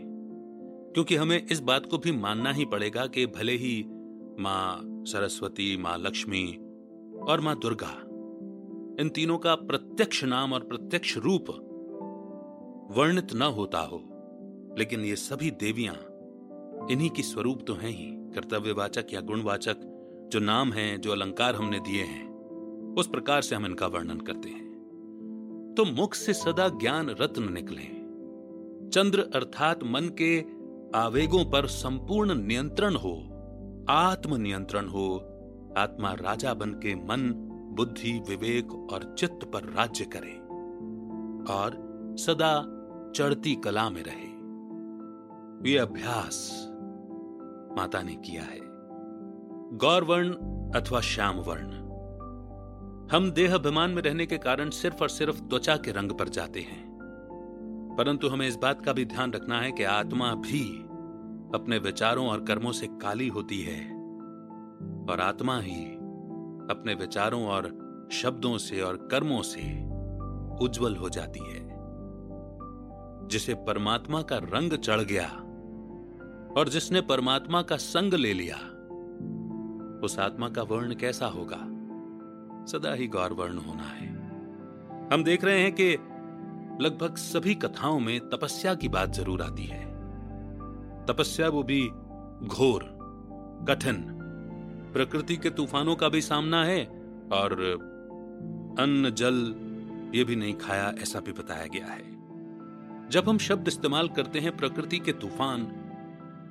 क्योंकि 0.92 1.16
हमें 1.16 1.46
इस 1.46 1.60
बात 1.60 1.86
को 1.86 1.98
भी 1.98 2.12
मानना 2.12 2.52
ही 2.52 2.64
पड़ेगा 2.64 3.06
कि 3.06 3.26
भले 3.26 3.52
ही 3.56 3.74
माँ 4.40 4.82
सरस्वती, 5.06 5.76
माँ 5.76 5.98
लक्ष्मी 5.98 6.46
और 7.28 7.40
माँ 7.40 7.58
दुर्गा, 7.58 7.92
इन 9.02 9.08
तीनों 9.08 9.38
का 9.38 9.54
प्रत्यक्ष 9.54 10.24
नाम 10.24 10.52
और 10.52 10.60
प्रत्यक्ष 10.60 11.16
रूप 11.16 11.50
वर्णित 12.90 13.34
न 13.34 13.42
होता 13.42 13.78
हो, 13.78 14.02
लेकिन 14.78 15.00
ये 15.00 15.16
सभी 15.16 15.50
देवियाँ 15.50 15.94
इन्हीं 16.90 17.10
की 17.10 17.22
स्वरूप 17.22 17.64
तो 17.66 17.74
हैं 17.74 17.90
ही, 17.90 18.06
कर्तव्यवाचक 18.34 19.06
या 19.12 19.20
गुणवाचक, 19.20 19.76
जो 20.32 20.40
नाम 20.40 20.72
हैं, 20.72 21.00
जो 21.00 21.12
अलंकार 21.12 21.54
हमने 21.54 21.80
दिए 21.80 22.02
हैं, 22.02 22.26
उस 22.94 23.06
प्रकार 23.06 23.42
से 23.42 23.54
हम 23.56 23.66
इनका 23.66 23.86
वर्णन 23.86 24.20
करते 24.20 24.48
हैं। 24.48 25.74
तो 25.76 25.84
मुख 25.84 26.14
से 26.14 26.32
सदा 26.32 26.68
ज्ञान 26.68 27.10
रत्न 27.10 27.52
निकले। 27.52 27.96
चंद्र 28.88 29.30
अर्थात 29.34 29.84
मन 29.84 30.10
के 30.22 30.44
आवेगों 30.98 31.44
पर 31.44 31.66
संपूर्ण 31.66 32.34
नियंत्रण 32.34 32.94
हो। 32.94 33.35
आत्म 33.90 34.36
नियंत्रण 34.36 34.88
हो, 34.88 35.16
आत्मा 35.78 36.12
राजा 36.12 36.54
बन 36.54 36.70
के 36.70 36.94
मन, 36.94 37.34
बुद्धि, 37.72 38.22
विवेक 38.28 38.72
और 38.72 39.14
चित्त 39.18 39.50
पर 39.52 39.62
राज्य 39.62 40.04
करे 40.04 40.38
और 41.52 41.70
सदा 42.18 42.72
चढ़ती 43.16 43.54
कला 43.54 43.90
में 43.90 44.02
रहे। 44.02 44.36
ये 45.70 45.78
अभ्यास 45.78 46.66
माता 47.78 48.02
ने 48.02 48.14
किया 48.14 48.42
है। 48.42 48.60
गौरवर्ण 49.76 50.30
अथवा 50.80 51.00
श्याम 51.00 51.36
वर्ण 51.36 51.86
हम 53.16 53.30
देह 53.30 53.54
अभिमान 53.54 53.90
में 53.90 54.02
रहने 54.02 54.26
के 54.26 54.38
कारण 54.38 54.70
सिर्फ़ 54.70 55.02
और 55.02 55.08
सिर्फ़ 55.08 55.40
त्वचा 55.40 55.76
के 55.76 55.92
रंग 55.92 56.12
पर 56.12 56.28
जाते 56.28 56.60
हैं। 56.60 56.96
परंतु 57.98 58.28
हमें 58.28 58.48
इस 58.48 58.56
बात 58.56 58.84
का 58.84 58.92
भी 58.92 59.04
ध्यान 59.04 59.32
रखना 59.32 59.60
है 59.60 59.72
कि 59.72 59.82
आत्मा 59.82 60.34
भी 60.34 60.85
अपने 61.54 61.78
विचारों 61.78 62.26
और 62.28 62.44
कर्मों 62.44 62.72
से 62.72 62.86
काली 63.02 63.28
होती 63.28 63.60
है 63.62 63.80
और 65.10 65.20
आत्मा 65.20 65.58
ही 65.60 65.84
अपने 66.70 66.94
विचारों 66.94 67.44
और 67.46 67.68
शब्दों 68.12 68.58
से 68.58 68.80
और 68.80 68.96
कर्मों 69.10 69.42
से 69.42 69.62
उज्जवल 70.64 70.96
हो 70.96 71.08
जाती 71.08 71.40
है, 71.40 71.60
जिसे 73.28 73.54
परमात्मा 73.54 74.22
का 74.22 74.36
रंग 74.36 74.72
चढ़ 74.72 75.00
गया 75.00 75.28
और 76.56 76.68
जिसने 76.68 77.00
परमात्मा 77.00 77.62
का 77.62 77.76
संग 77.76 78.14
ले 78.14 78.32
लिया। 78.32 78.56
उस 80.04 80.18
आत्मा 80.18 80.48
का 80.48 80.62
वर्ण 80.62 80.94
कैसा 80.94 81.26
होगा? 81.26 81.62
सदा 82.66 82.92
ही 82.92 83.06
गौर 83.06 83.32
वर्ण 83.32 83.58
होना 83.58 83.82
है। 83.82 84.08
हम 85.12 85.24
देख 85.24 85.44
रहे 85.44 85.60
हैं 85.60 85.72
कि 85.72 85.92
लगभग 86.84 87.16
सभी 87.16 87.54
कथाओं 87.54 88.00
में 88.00 88.18
तपस्या 88.20 88.74
की 88.74 88.88
बात 88.88 89.12
ज़रूर 89.12 89.42
आती 89.42 89.64
है। 89.64 89.85
तपस्या 91.08 91.48
वो 91.48 91.62
भी 91.62 91.80
घोर, 92.46 92.82
कठिन। 93.68 94.04
प्रकृति 94.92 95.36
के 95.36 95.50
तूफानों 95.50 95.96
का 95.96 96.08
भी 96.08 96.20
सामना 96.20 96.64
है 96.64 96.84
और 97.32 97.52
अन्न, 98.78 99.10
जल, 99.10 99.54
ये 100.14 100.24
भी 100.24 100.36
नहीं 100.36 100.54
खाया 100.54 100.92
ऐसा 101.02 101.20
भी 101.20 101.32
बताया 101.32 101.66
गया 101.66 101.86
है। 101.86 102.14
जब 103.10 103.28
हम 103.28 103.38
शब्द 103.38 103.68
इस्तेमाल 103.68 104.08
करते 104.08 104.38
हैं 104.38 104.56
प्रकृति 104.56 104.98
के 104.98 105.12
तूफ़ान 105.12 105.82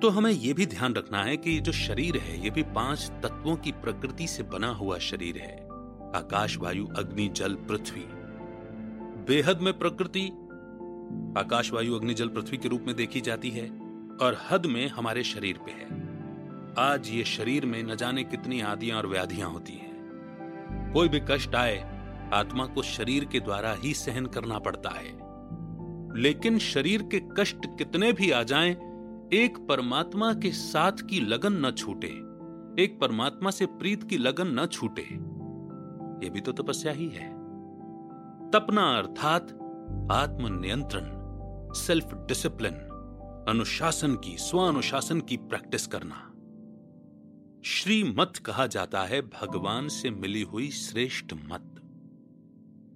तो 0.02 0.08
हमें 0.08 0.30
यह 0.30 0.54
भी 0.54 0.66
ध्यान 0.66 0.94
रखना 0.94 1.22
है 1.22 1.36
कि 1.36 1.58
जो 1.60 1.72
शरीर 1.72 2.16
है 2.16 2.44
यह 2.44 2.50
भी 2.50 2.62
पाँच 2.62 3.10
तत्वों 3.22 3.56
की 3.56 3.72
प्रकृति 3.72 4.26
से 4.26 4.42
बना 4.42 4.68
हुआ 4.68 4.98
शरीर 4.98 5.36
है। 5.36 5.56
आकाश, 6.16 6.58
वायु, 6.58 6.86
अग्नि, 6.86 7.28
जल, 7.28 7.54
पृथ्वी। 7.54 8.04
बेहद 9.28 9.60
में 9.60 9.78
प्रकृति, 9.78 10.26
आकाश, 11.38 11.72
वायु, 11.72 11.94
अग्नि, 11.94 12.14
जल, 12.14 12.28
पृथ्वी 12.28 12.56
के 12.56 12.68
रूप 12.68 12.84
में 12.86 12.96
देखी 12.96 13.20
जाती 13.20 13.50
है। 13.50 13.85
और 14.22 14.38
हद 14.50 14.66
में 14.66 14.88
हमारे 14.88 15.22
शरीर 15.22 15.58
पे 15.58 15.70
है। 15.70 16.06
आज 16.78 17.10
ये 17.10 17.24
शरीर 17.24 17.66
में 17.66 17.82
न 17.82 17.94
जाने 17.94 18.24
कितनी 18.24 18.60
आदियाँ 18.60 18.98
और 18.98 19.06
व्याधियाँ 19.06 19.50
होती 19.50 19.72
हैं। 19.72 19.96
कोई 20.94 21.08
भी 21.08 21.20
कष्ट 21.20 21.54
आए, 21.54 21.96
आत्मा 22.32 22.66
को 22.66 22.82
शरीर 22.82 23.24
के 23.24 23.40
द्वारा 23.40 23.74
ही 23.74 23.94
सहन 23.94 24.26
करना 24.26 24.58
पड़ता 24.58 24.90
है। 24.90 25.26
लेकिन 26.20 26.58
शरीर 26.58 27.02
के 27.02 27.22
कष्ट 27.38 27.66
कितने 27.66 28.12
भी 28.12 28.30
आ 28.30 28.42
जाएँ, 28.42 28.70
एक 29.32 29.66
परमात्मा 29.68 30.34
के 30.34 30.50
साथ 30.50 30.92
की 30.92 31.20
लगन 31.20 31.66
न 31.66 31.70
छूटे, 31.70 32.12
एक 32.82 32.98
परमात्मा 33.00 33.50
से 33.50 33.66
प्रीत 33.66 34.04
की 34.04 34.18
लगन 34.18 34.60
न 34.60 34.66
छूटे। 34.66 35.08
यह 36.26 36.32
भी 36.32 36.40
तो 36.40 36.52
तपस्या 36.52 36.92
ही 36.92 37.08
है। 37.08 37.30
तपना 38.50 38.98
अर्थात 38.98 39.42
आत्मनियंत्रण 40.12 41.16
सेल्फ 41.72 42.14
डिसिप्लिन 42.14 42.85
अनुशासन 43.48 44.14
की, 44.14 44.36
स्वानुशासन 44.38 45.20
की 45.20 45.36
प्रैक्टिस 45.36 45.86
करना। 45.86 46.16
श्रीमत 47.64 48.36
कहा 48.36 48.66
जाता 48.66 49.02
है, 49.02 49.22
भगवान 49.22 49.88
से 49.88 50.10
मिली 50.10 50.42
हुई 50.42 50.70
श्रेष्ठ 50.70 51.32
मत। 51.34 51.74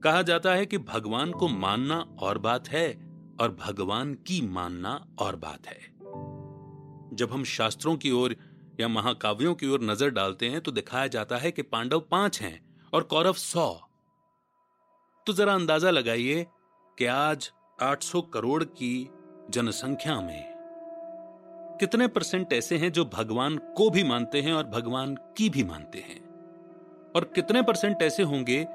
कहा 0.04 0.22
जाता 0.22 0.54
है 0.54 0.66
कि 0.66 0.78
भगवान 0.78 1.32
को 1.32 1.48
मानना 1.48 1.98
और 2.18 2.38
बात 2.38 2.68
है, 2.68 3.00
और 3.40 3.56
भगवान 3.60 4.14
की 4.14 4.40
मानना 4.42 5.06
और 5.18 5.36
बात 5.36 5.66
है। 5.66 5.80
जब 7.16 7.28
हम 7.32 7.44
शास्त्रों 7.44 7.96
की 7.96 8.10
ओर 8.10 8.36
या 8.80 8.88
महाकाव्यों 8.88 9.54
की 9.54 9.66
ओर 9.66 9.80
नज़र 9.82 10.10
डालते 10.10 10.48
हैं 10.48 10.60
तो 10.60 10.72
दिखाया 10.72 11.06
जाता 11.06 11.36
है 11.36 11.50
कि 11.50 11.62
पांडव 11.62 12.00
पाँच 12.00 12.40
हैं 12.40 12.60
और 12.92 13.02
कौरव 13.02 13.32
सौ। 13.32 13.88
तो 15.26 15.32
जरा 15.32 15.54
अंदाज़ा 15.54 15.90
लगाइए 15.90 16.46
कि 16.98 17.04
आज 17.04 17.52
800 17.82 18.22
करोड़ 18.22 18.64
की 18.64 19.10
जनसंख्या 19.50 20.20
में। 20.20 20.50
कितने 21.80 22.08
परसेंट 22.08 22.52
ऐसे 22.52 22.76
हैं 22.76 22.92
जो 22.92 23.04
भगवान 23.04 23.56
को 23.58 23.90
भी 23.90 24.04
मानते 24.04 24.40
हैं 24.40 24.52
और 24.52 24.64
भगवान 24.64 25.14
की 25.36 25.50
भी 25.50 25.64
मानते 25.64 25.98
हैं? 25.98 26.20
और 27.16 27.24
कितने 27.24 27.62
परसेंट 27.62 28.02
ऐसे 28.02 28.22
होंगे 28.22 28.66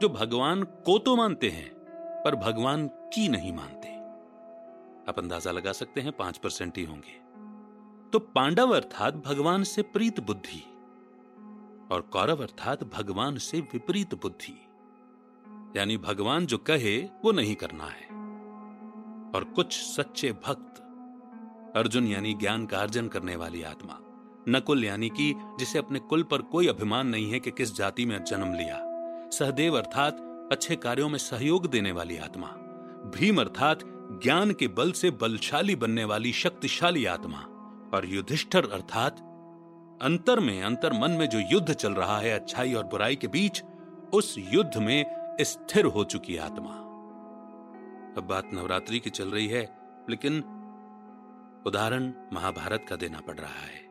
जो 0.00 0.08
भगवान 0.08 0.62
को 0.62 0.98
तो 0.98 1.16
मानते 1.16 1.48
हैं, 1.48 1.70
पर 2.24 2.36
भगवान 2.36 2.86
की 2.86 3.28
नहीं 3.28 3.52
मानते? 3.52 3.88
आप 5.10 5.18
अंदाज़ा 5.18 5.50
लगा 5.50 5.72
सकते 5.72 6.00
हैं, 6.00 6.12
पाँच 6.12 6.38
परसेंट 6.38 6.78
ही 6.78 6.84
होंगे। 6.84 7.26
तो 8.10 8.18
पांडव 8.18 8.74
अर्थात 8.74 9.14
भगवान 9.14 9.62
से 9.62 9.82
प्रीत 9.82 10.20
बुद्धि, 10.20 10.62
और 11.90 12.00
कौरव 12.00 12.42
अर्थात 12.42 12.84
भगवान 12.84 13.36
से 13.36 13.60
विपरीत 13.60 14.14
बुद्धि। 14.14 14.62
यानी 15.78 15.96
भगवान 15.96 16.46
जो 16.46 16.58
कहे, 16.58 16.98
वो 16.98 17.32
नहीं 17.32 17.54
करना 17.54 17.84
है। 17.84 18.25
और 19.34 19.44
कुछ 19.56 19.72
सच्चे 19.72 20.32
भक्त। 20.46 20.82
अर्जुन 21.76 22.06
यानी 22.06 22.34
ज्ञान 22.34 22.66
का 22.66 22.78
अर्जन 22.78 23.08
करने 23.08 23.36
वाली 23.36 23.62
आत्मा, 23.62 23.98
नकुल 24.48 24.84
यानी 24.84 25.08
कि 25.08 25.34
जिसे 25.58 25.78
अपने 25.78 25.98
कुल 25.98 26.22
पर 26.22 26.42
कोई 26.42 26.66
अभिमान 26.66 27.06
नहीं 27.06 27.30
है 27.30 27.40
कि 27.40 27.50
किस 27.50 27.74
जाति 27.76 28.06
में 28.06 28.22
जन्म 28.24 28.52
लिया। 28.54 28.80
सहदेव 29.32 29.76
अर्थात 29.78 30.48
अच्छे 30.52 30.76
कार्यों 30.76 31.08
में 31.08 31.18
सहयोग 31.18 31.66
देने 31.66 31.92
वाली 31.92 32.16
आत्मा, 32.16 32.46
भीम 33.16 33.40
अर्थात 33.40 33.80
ज्ञान 34.22 34.52
के 34.52 34.68
बल 34.68 34.92
से 34.92 35.10
बलशाली 35.10 35.76
बनने 35.76 36.04
वाली 36.04 36.32
शक्तिशाली 36.32 37.04
आत्मा 37.04 37.38
और 37.94 38.06
युधिष्ठर 38.06 38.68
अर्थात 38.72 39.20
अंतर 40.02 40.40
में 40.40 40.62
अंतर 40.62 40.92
मन 40.92 41.10
में 41.10 41.28
जो 41.28 41.38
युद्ध 41.52 41.72
चल 41.72 41.92
रहा 41.92 42.18
है, 42.18 42.30
अच्छाई 42.30 42.74
और 42.74 42.84
बुराई 42.84 43.16
के 43.16 43.26
बीच, 43.26 43.62
उस 44.14 44.34
युद्ध 44.38 44.76
में 44.76 45.36
स्थिर 45.40 45.84
हो 45.84 46.04
चुकी 46.04 46.36
आत्मा। 46.36 46.82
अब 48.16 48.24
बात 48.24 48.50
नवरात्रि 48.52 48.98
की 48.98 49.10
चल 49.10 49.28
रही 49.28 49.46
है, 49.46 49.78
लेकिन 50.10 50.32
उदाहरण 51.66 52.12
महाभारत 52.32 52.86
का 52.88 52.96
देना 52.96 53.20
पड़ 53.20 53.38
रहा 53.38 53.66
है। 53.66 53.86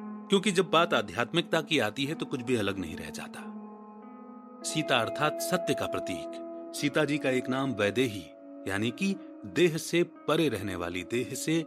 क्योंकि 0.00 0.50
जब 0.50 0.70
बात 0.70 0.94
आध्यात्मिकता 0.94 1.60
की 1.60 1.78
आती 1.78 2.04
है 2.04 2.14
तो 2.14 2.26
कुछ 2.26 2.42
भी 2.42 2.56
अलग 2.56 2.78
नहीं 2.78 2.96
रह 2.96 3.10
जाता। 3.10 3.40
सीता 4.64 4.98
अर्थात 4.98 5.38
सत्य 5.40 5.74
का 5.74 5.86
प्रतीक। 5.86 6.40
सीता 6.76 7.04
जी 7.04 7.18
का 7.18 7.30
एक 7.30 7.48
नाम 7.48 7.72
वैदेही, 7.72 8.26
यानी 8.70 8.90
कि 8.90 9.16
देह 9.46 9.76
से 9.76 10.02
परे 10.02 10.48
रहने 10.48 10.76
वाली, 10.76 11.02
देह 11.02 11.34
से, 11.34 11.64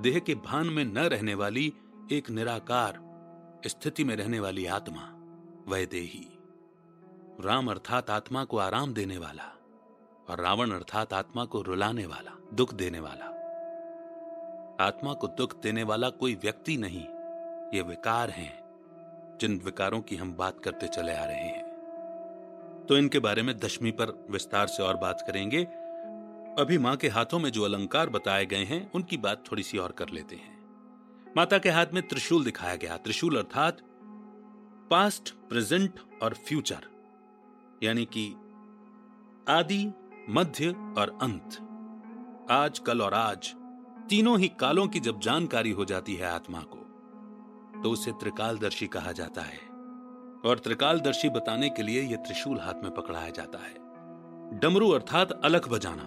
देह 0.00 0.18
के 0.18 0.34
भान 0.34 0.66
में 0.66 0.84
न 0.84 0.98
रहने 0.98 1.34
वाली, 1.34 1.72
एक 2.12 2.30
निराकार 2.30 3.10
स्थिति 3.66 4.04
में 4.04 4.16
रहने 4.16 4.40
वाली 4.40 4.66
आत्मा, 4.66 5.02
वैदेही। 5.68 6.38
राम 7.40 7.70
अर्थात 7.70 8.10
आत्मा 8.10 8.44
को 8.44 8.58
आराम 8.58 8.94
देने 8.94 9.18
वाला। 9.18 9.59
और 10.30 10.40
रावण 10.40 10.70
अर्थात 10.70 11.12
आत्मा 11.12 11.44
को 11.44 11.62
रुलाने 11.62 12.06
वाला, 12.06 12.32
दुख 12.54 12.74
देने 12.74 13.00
वाला। 13.00 13.24
आत्मा 14.80 15.12
को 15.12 15.26
दुख 15.28 15.62
देने 15.62 15.82
वाला 15.82 16.10
कोई 16.10 16.34
व्यक्ति 16.34 16.76
नहीं, 16.76 17.04
ये 17.74 17.82
विकार 17.82 18.30
हैं, 18.30 18.52
जिन 19.40 19.60
विकारों 19.64 20.00
की 20.00 20.16
हम 20.16 20.32
बात 20.34 20.60
करते 20.64 20.88
चले 20.88 21.12
आ 21.12 21.24
रहे 21.24 21.48
हैं। 21.48 21.64
तो 22.88 22.96
इनके 22.96 23.18
बारे 23.18 23.42
में 23.42 23.56
दशमी 23.58 23.90
पर 23.90 24.26
विस्तार 24.30 24.66
से 24.66 24.82
और 24.82 24.96
बात 24.96 25.24
करेंगे। 25.26 25.64
अभी 26.58 26.78
माँ 26.78 26.96
के 26.96 27.08
हाथों 27.08 27.38
में 27.38 27.50
जो 27.50 27.62
अलंकार 27.62 28.08
बताए 28.08 28.46
गए 28.46 28.64
हैं, 28.64 28.92
उनकी 28.92 29.16
बात 29.16 29.44
थोड़ी 29.52 29.62
सी 29.62 29.78
और 29.78 29.92
कर 29.92 30.08
लेते 30.08 30.36
हैं। 30.36 30.58
माता 31.36 31.58
के 31.58 31.70
हाथ 31.70 31.86
में 31.94 32.08
त्रिशूल 32.08 32.44
दिखाया 32.44 32.76
गया, 32.76 32.96
त्रिशूल 32.96 33.36
अर्थात 33.36 33.78
पास्ट 34.90 35.30
प्रेजेंट 35.30 36.00
और 36.22 36.34
फ्यूचर 36.34 36.88
यानी 37.82 38.04
कि 38.04 38.34
आदि 39.48 39.92
मध्य 40.28 40.68
और 40.68 41.18
अंत। 41.22 41.48
आज, 42.50 42.78
कल 42.78 43.00
और 43.00 43.14
आज, 43.14 43.54
तीनों 44.08 44.38
ही 44.38 44.48
कालों 44.48 44.86
की 44.86 45.00
जब 45.00 45.20
जानकारी 45.20 45.70
हो 45.70 45.84
जाती 45.84 46.14
है 46.14 46.30
आत्मा 46.30 46.60
को 46.60 46.76
तो 47.82 47.90
उसे 47.90 48.12
त्रिकालदर्शी 48.12 48.86
कहा 48.86 49.12
जाता 49.12 49.42
है। 49.42 49.58
और 50.44 50.58
त्रिकालदर्शी 50.64 51.28
बताने 51.28 51.68
के 51.68 51.82
लिए 51.82 52.02
यह 52.02 52.16
त्रिशूल 52.16 52.58
हाथ 52.60 52.74
में 52.74 52.94
पकड़ाया 52.94 53.30
जाता 53.30 53.58
है। 53.58 53.74
डमरू 54.58 54.90
अर्थात 54.90 55.32
अलख 55.32 55.68
बजाना। 55.68 56.04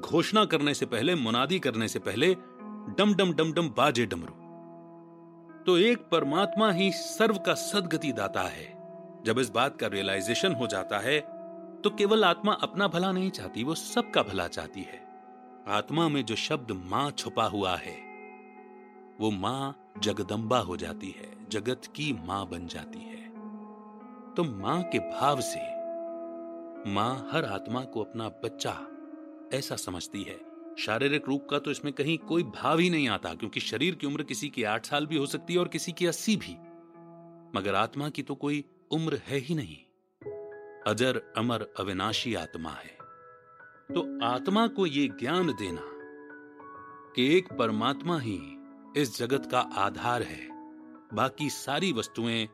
घोषणा 0.00 0.44
करने 0.44 0.74
से 0.74 0.86
पहले, 0.86 1.14
मुनादी 1.14 1.58
करने 1.58 1.88
से 1.88 1.98
पहले, 1.98 2.34
डम 2.98 3.14
डम 3.14 3.32
डम 3.32 3.52
डम 3.52 3.68
बाजे 3.68 4.06
डमरू। 4.06 4.34
तो 5.64 5.78
एक 5.78 5.98
परमात्मा 5.98 6.72
ही 6.72 6.92
सर्व 6.92 7.38
का 7.38 7.54
सदगति 7.54 8.12
दाता 8.12 8.42
है। 8.42 8.82
जब 9.24 9.38
इस 9.38 9.50
बात 9.50 9.76
का 9.76 9.86
रियलाइजेशन 9.86 10.52
हो 10.52 10.66
जाता 10.66 10.98
है 10.98 11.41
तो 11.84 11.90
केवल 11.90 12.24
आत्मा 12.24 12.52
अपना 12.52 12.86
भला 12.88 13.10
नहीं 13.12 13.30
चाहती, 13.30 13.62
वो 13.64 13.74
सबका 13.74 14.22
भला 14.22 14.46
चाहती 14.48 14.80
है। 14.80 15.00
आत्मा 15.68 16.08
में 16.08 16.24
जो 16.24 16.36
शब्द 16.36 16.70
माँ 16.84 17.10
छुपा 17.10 17.44
हुआ 17.44 17.74
है, 17.76 17.96
वो 19.20 19.30
माँ 19.30 19.90
जगदम्बा 20.02 20.58
हो 20.58 20.76
जाती 20.76 21.10
है, 21.10 21.30
जगत 21.50 21.86
की 21.86 22.12
माँ 22.26 22.46
बन 22.48 22.66
जाती 22.66 22.98
है। 22.98 23.20
तो 24.34 24.44
माँ 24.44 24.82
के 24.82 24.98
भाव 24.98 25.40
से 25.40 25.60
माँ 26.90 27.30
हर 27.32 27.44
आत्मा 27.44 27.80
को 27.84 28.00
अपना 28.00 28.28
बच्चा 28.44 28.78
ऐसा 29.54 29.76
समझती 29.76 30.22
है। 30.22 30.40
शारीरिक 30.78 31.28
रूप 31.28 31.46
का 31.50 31.58
तो 31.58 31.70
इसमें 31.70 31.92
कहीं 31.92 32.18
कोई 32.18 32.42
भाव 32.42 32.78
ही 32.78 32.90
नहीं 32.90 33.08
आता, 33.08 33.34
क्योंकि 33.34 33.60
शरीर 33.60 33.94
की 33.94 34.06
उम्र 34.06 34.22
किसी 34.22 34.48
की 34.48 34.62
आठ 34.64 34.86
साल 34.86 35.06
भी 35.06 35.16
हो 35.16 35.26
सकती 35.26 35.52
है 35.52 35.58
और 35.58 35.68
किसी 35.68 35.92
की 35.92 36.06
अस्सी 36.06 36.36
भी। 36.36 36.56
मगर 37.58 37.74
आत्मा 37.74 38.08
की 38.08 38.22
तो 38.22 38.34
कोई 38.34 38.64
उम्र 38.90 39.20
है 39.26 39.38
ही 39.38 39.54
नहीं। 39.54 39.76
अजर 40.86 41.22
अमर 41.36 41.66
अविनाशी 41.78 42.34
आत्मा 42.34 42.70
है। 42.70 42.98
तो 43.94 44.24
आत्मा 44.24 44.66
को 44.66 44.86
यह 44.86 45.16
ज्ञान 45.20 45.46
देना 45.46 45.82
कि 47.16 47.36
एक 47.36 47.52
परमात्मा 47.52 48.18
ही 48.18 48.40
इस 48.96 49.18
जगत 49.18 49.48
का 49.50 49.60
आधार 49.60 50.22
है। 50.22 50.48
बाकी 51.14 51.50
सारी 51.50 51.92
वस्तुएँ 51.92 52.48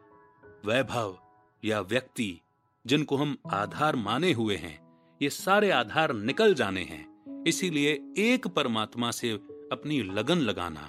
वैभव 0.67 1.19
या 1.65 1.81
व्यक्ति 1.81 2.41
जिनको 2.87 3.17
हम 3.17 3.37
आधार 3.53 3.97
माने 3.97 4.33
हुए 4.33 4.57
हैं, 4.57 4.79
ये 5.23 5.31
सारे 5.31 5.71
आधार 5.71 6.13
निकल 6.13 6.55
जाने 6.55 6.83
हैं। 6.83 7.45
इसीलिए 7.47 7.93
एक 8.19 8.47
परमात्मा 8.47 9.11
से 9.11 9.31
अपनी 9.73 10.03
लगन 10.03 10.39
लगाना, 10.39 10.89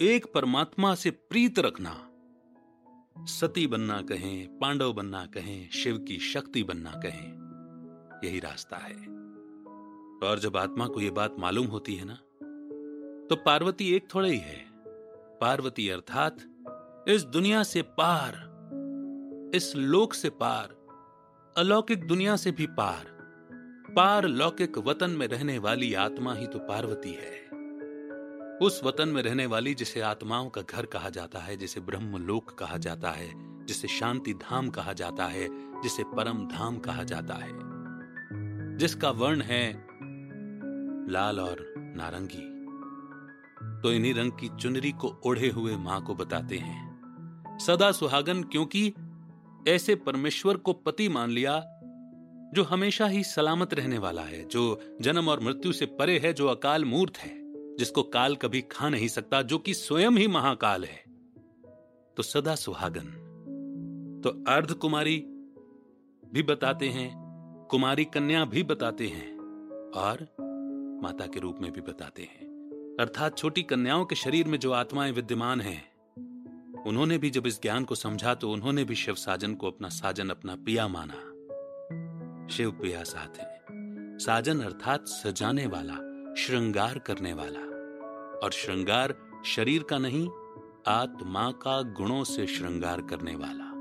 एक 0.00 0.26
परमात्मा 0.34 0.94
से 0.94 1.10
प्रीत 1.10 1.58
रखना 1.58 1.90
सती 3.18 3.66
बनना 3.66 4.00
कहें, 4.02 4.58
पांडव 4.58 4.92
बनना 4.92 5.26
कहें, 5.26 5.70
शिव 5.70 5.98
की 5.98 6.18
शक्ति 6.18 6.62
बनना 6.62 6.90
कहें, 6.90 8.20
यही 8.24 8.40
रास्ता 8.40 8.76
है। 8.76 9.16
और 10.22 10.38
जब 10.38 10.56
आत्मा 10.56 10.86
को 10.86 11.00
यह 11.00 11.10
बात 11.10 11.36
मालूम 11.38 11.66
होती 11.66 11.94
है 11.94 12.04
ना 12.04 12.14
तो 13.30 13.36
पार्वती 13.36 13.92
एक 13.94 14.06
थोड़े 14.14 14.30
ही 14.30 14.38
है। 14.38 14.64
पार्वती 15.40 15.88
अर्थात 15.88 16.36
इस 17.08 17.24
दुनिया 17.24 17.62
से 17.62 17.82
पार, 17.82 18.32
इस 19.54 19.76
लोक 19.76 20.14
से 20.14 20.30
पार, 20.30 20.74
अलौकिक 21.56 22.06
दुनिया 22.06 22.36
से 22.36 22.50
भी 22.50 22.66
पार 22.66 23.16
पार 23.96 24.26
लौकिक 24.26 24.78
वतन 24.78 25.10
में 25.10 25.26
रहने 25.28 25.58
वाली 25.58 25.94
आत्मा 25.94 26.34
ही 26.34 26.46
तो 26.46 26.58
पार्वती 26.58 27.12
है। 27.12 27.45
उस 28.62 28.84
वतन 28.84 29.08
में 29.08 29.22
रहने 29.22 29.46
वाली 29.46 29.74
जिसे 29.74 30.00
आत्माओं 30.00 30.48
का 30.48 30.62
घर 30.62 30.86
कहा 30.86 31.10
जाता 31.10 31.38
है, 31.38 31.56
जिसे 31.56 31.80
ब्रह्म 31.80 32.16
लोक 32.16 32.50
कहा 32.50 32.76
जाता 32.76 33.10
है, 33.10 33.32
जिसे 33.66 33.88
शांति 33.88 34.34
धाम 34.34 34.68
कहा 34.68 34.92
जाता 34.92 35.24
है, 35.24 35.48
जिसे 35.82 36.02
परम 36.04 36.48
धाम 36.48 36.78
कहा 36.78 37.02
जाता 37.02 37.34
है, 37.34 37.50
जिसका 38.76 39.10
वर्ण 39.10 39.42
है 39.42 39.86
लाल 41.10 41.40
और 41.40 41.74
नारंगी। 41.78 42.56
तो 43.82 43.92
इन्हीं 43.92 44.14
रंग 44.14 44.32
की 44.32 44.48
चुनरी 44.60 44.92
को 44.92 45.20
ओढ़े 45.26 45.48
हुए 45.48 45.76
माँ 45.76 46.02
को 46.02 46.14
बताते 46.14 46.58
हैं। 46.58 47.58
सदा 47.66 47.92
सुहागन, 47.92 48.42
क्योंकि 48.42 48.94
ऐसे 49.68 49.94
परमेश्वर 49.94 50.56
को 50.56 50.72
पति 50.72 51.08
मान 51.08 51.30
लिया, 51.30 51.60
जो 52.54 52.62
हमेशा 52.62 53.06
ही 53.06 53.24
सलामत 53.24 53.74
रहने 53.74 53.98
वाला 53.98 54.22
है, 54.22 54.44
जो 54.44 54.96
जन्म 55.00 55.28
और 55.28 55.40
मृत्यु 55.40 55.72
से 55.72 55.86
परे 55.86 56.18
है, 56.18 56.32
जो 56.32 56.46
अकाल 56.46 56.84
मूर्त 56.84 57.18
है। 57.18 57.45
जिसको 57.78 58.02
काल 58.02 58.36
कभी 58.36 58.60
खा 58.60 58.88
नहीं 58.88 59.08
सकता, 59.08 59.42
जो 59.42 59.58
कि 59.58 59.74
स्वयं 59.74 60.10
ही 60.10 60.26
महाकाल 60.26 60.84
है। 60.84 61.04
तो 62.16 62.22
सदा 62.22 62.54
सुहागन 62.54 63.22
तो 64.24 64.44
अर्ध 64.48 64.74
कुमारी 64.74 65.16
भी 66.32 66.42
बताते 66.42 66.88
हैं, 66.88 67.26
कुमारी 67.70 68.04
कन्या 68.04 68.44
भी 68.44 68.62
बताते 68.62 69.06
हैं, 69.06 69.36
और 69.90 70.36
माता 71.02 71.26
के 71.26 71.40
रूप 71.40 71.56
में 71.60 71.72
भी 71.72 71.80
बताते 71.80 72.22
हैं। 72.22 72.46
अर्थात 73.00 73.38
छोटी 73.38 73.62
कन्याओं 73.62 74.04
के 74.04 74.14
शरीर 74.14 74.48
में 74.48 74.58
जो 74.58 74.72
आत्माएँ 74.72 75.12
विद्यमान 75.12 75.60
हैं, 75.60 75.96
उन्होंने 76.82 77.18
भी 77.18 77.30
जब 77.30 77.46
इस 77.46 77.62
ज्ञान 77.62 77.84
को 77.84 77.94
समझा 77.94 78.34
तो 78.34 78.50
उन्होंने 78.50 78.84
भी 78.84 78.94
शिव 78.94 79.14
साजन 79.14 79.54
को 79.54 79.66
अपना 79.66 79.88
साजन, 79.88 80.28
अपना 80.28 80.56
पिया 80.56 80.88
माना। 80.88 81.14
शिव 82.48 82.70
पिया 82.70 83.04
साथ 83.04 83.38
है। 83.38 83.64
साजन 84.18 84.60
अर्थात 84.60 85.06
सजाने 85.06 85.66
वाला। 85.66 86.05
श्रृंगार 86.38 86.98
करने 86.98 87.32
वाला। 87.32 87.60
और 88.38 88.50
श्रृंगार 88.52 89.14
शरीर 89.46 89.82
का 89.82 89.98
नहीं, 89.98 90.28
आत्मा 90.86 91.50
का 91.50 91.82
गुणों 91.82 92.24
से 92.24 92.46
श्रृंगार 92.46 93.00
करने 93.00 93.36
वाला। 93.36 93.72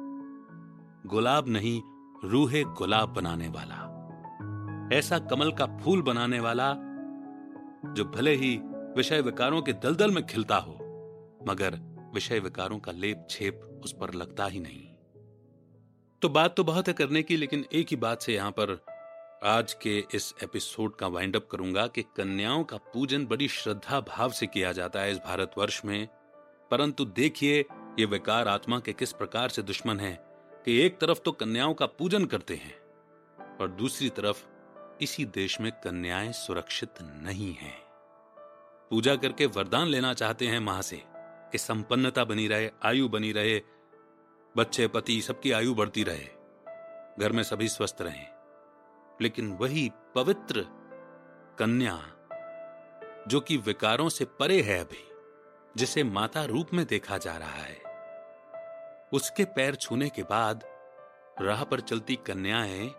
गुलाब 1.09 1.47
नहीं, 1.47 1.81
रूहे 2.29 2.63
गुलाब 2.63 3.09
बनाने 3.09 3.47
वाला। 3.47 3.81
ऐसा 4.93 5.19
कमल 5.19 5.51
का 5.51 5.77
फूल 5.77 6.01
बनाने 6.01 6.39
वाला, 6.39 6.73
जो 7.93 8.05
भले 8.05 8.35
ही 8.35 8.57
विषय 8.65 9.21
विकारों 9.21 9.61
के 9.61 9.73
दलदल 9.73 10.11
में 10.11 10.25
खिलता 10.25 10.57
हो, 10.57 10.73
मगर 11.49 11.95
विषय 12.13 12.39
विकारों 12.39 12.79
का 12.79 12.91
लेप 12.91 13.27
छेप 13.29 13.81
उस 13.83 13.95
पर 14.01 14.13
लगता 14.13 14.45
ही 14.45 14.59
नहीं। 14.59 14.87
तो 16.21 16.29
बात 16.29 16.57
तो 16.57 16.63
बहुत 16.63 16.87
है 16.87 16.93
करने 16.93 17.23
की, 17.23 17.37
लेकिन 17.37 17.65
एक 17.73 17.87
ही 17.91 17.95
बात 17.95 18.21
से 18.21 18.33
यहाँ 18.33 18.51
पर 18.51 18.94
आज 19.43 19.73
के 19.73 20.05
इस 20.13 20.35
एपिसोड 20.43 20.95
का 20.95 21.07
वाइंड 21.07 21.35
अप 21.35 21.47
करूँगा 21.51 21.87
कि 21.87 22.01
कन्याओं 22.01 22.63
का 22.63 22.77
पूजन 22.77 23.25
बड़ी 23.25 23.47
श्रद्धा 23.47 23.99
भाव 23.99 24.31
से 24.31 24.47
किया 24.47 24.71
जाता 24.71 25.01
है 25.01 25.11
इस 25.11 25.17
भारतवर्ष 25.17 25.85
में। 25.85 26.07
परंतु 26.71 27.05
देखिए, 27.05 27.65
ये 27.99 28.05
विकार 28.05 28.47
आत्मा 28.47 28.79
के 28.79 28.93
किस 28.93 29.13
प्रकार 29.13 29.49
से 29.49 29.61
दुश्मन 29.61 29.99
है 29.99 30.25
कि 30.65 30.81
एक 30.81 30.99
तरफ़ 30.99 31.19
तो 31.19 31.31
कन्याओं 31.31 31.73
का 31.73 31.85
पूजन 31.85 32.25
करते 32.25 32.55
हैं 32.55 32.75
और 33.61 33.67
दूसरी 33.67 34.09
तरफ़ 34.09 34.45
इसी 35.01 35.25
देश 35.25 35.61
में 35.61 35.71
कन्याएँ 35.71 36.31
सुरक्षित 36.31 36.93
नहीं 37.01 37.53
हैं। 37.53 37.81
पूजा 38.89 39.15
करके 39.15 39.45
वरदान 39.45 39.87
लेना 39.87 40.13
चाहते 40.13 40.47
हैं 40.47 40.59
माँ 40.59 40.81
से 40.81 41.03
कि 41.51 41.57
संपन्नता 41.57 42.23
बनी 42.23 42.47
रहे, 42.47 42.71
आयु 42.83 43.09
बनी 43.09 43.31
रहे, 43.31 43.61
बच्चे, 44.57 44.87
पति 44.87 45.21
सबकी 45.21 45.51
आयु 45.51 45.75
बढ़ती 45.75 46.03
रहे, 46.03 46.29
घर 47.19 47.31
में 47.31 47.43
सभी 47.43 47.67
स्वस्थ 47.67 47.97
रहें। 48.01 48.34
लेकिन 49.21 49.51
वही 49.51 49.91
पवित्र 50.15 50.65
कन्या 51.59 52.11
जो 53.27 53.39
कि 53.39 53.57
विकारों 53.57 54.09
से 54.09 54.25
परे 54.25 54.61
है 54.61 54.79
अभी, 54.79 55.09
जिसे 55.77 56.03
माता 56.03 56.45
रूप 56.45 56.67
में 56.73 56.85
देखा 56.85 57.17
जा 57.17 57.37
रहा 57.37 57.63
है। 57.63 57.81
उसके 59.13 59.45
पैर 59.45 59.75
छूने 59.75 60.09
के 60.09 60.23
बाद 60.23 60.63
राह 61.41 61.63
पर 61.63 61.79
चलती 61.79 62.15
कन्याएँ 62.15 62.89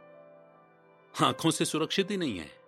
आँखों 1.22 1.50
से 1.50 1.64
सुरक्षित 1.64 2.11
ही 2.11 2.16
नहीं 2.16 2.38
है। 2.38 2.66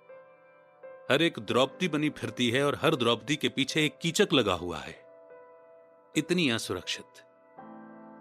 हर 1.10 1.22
एक 1.22 1.38
द्रौपदी 1.38 1.88
बनी 1.88 2.10
फिरती 2.10 2.50
है 2.50 2.66
और 2.66 2.78
हर 2.82 2.96
द्रौपदी 2.96 3.36
के 3.36 3.48
पीछे 3.48 3.84
एक 3.84 3.98
कीचक 3.98 4.28
लगा 4.32 4.54
हुआ 4.54 4.78
है। 4.78 5.06
इतनी 6.16 6.50
असुरक्षित। 6.50 7.24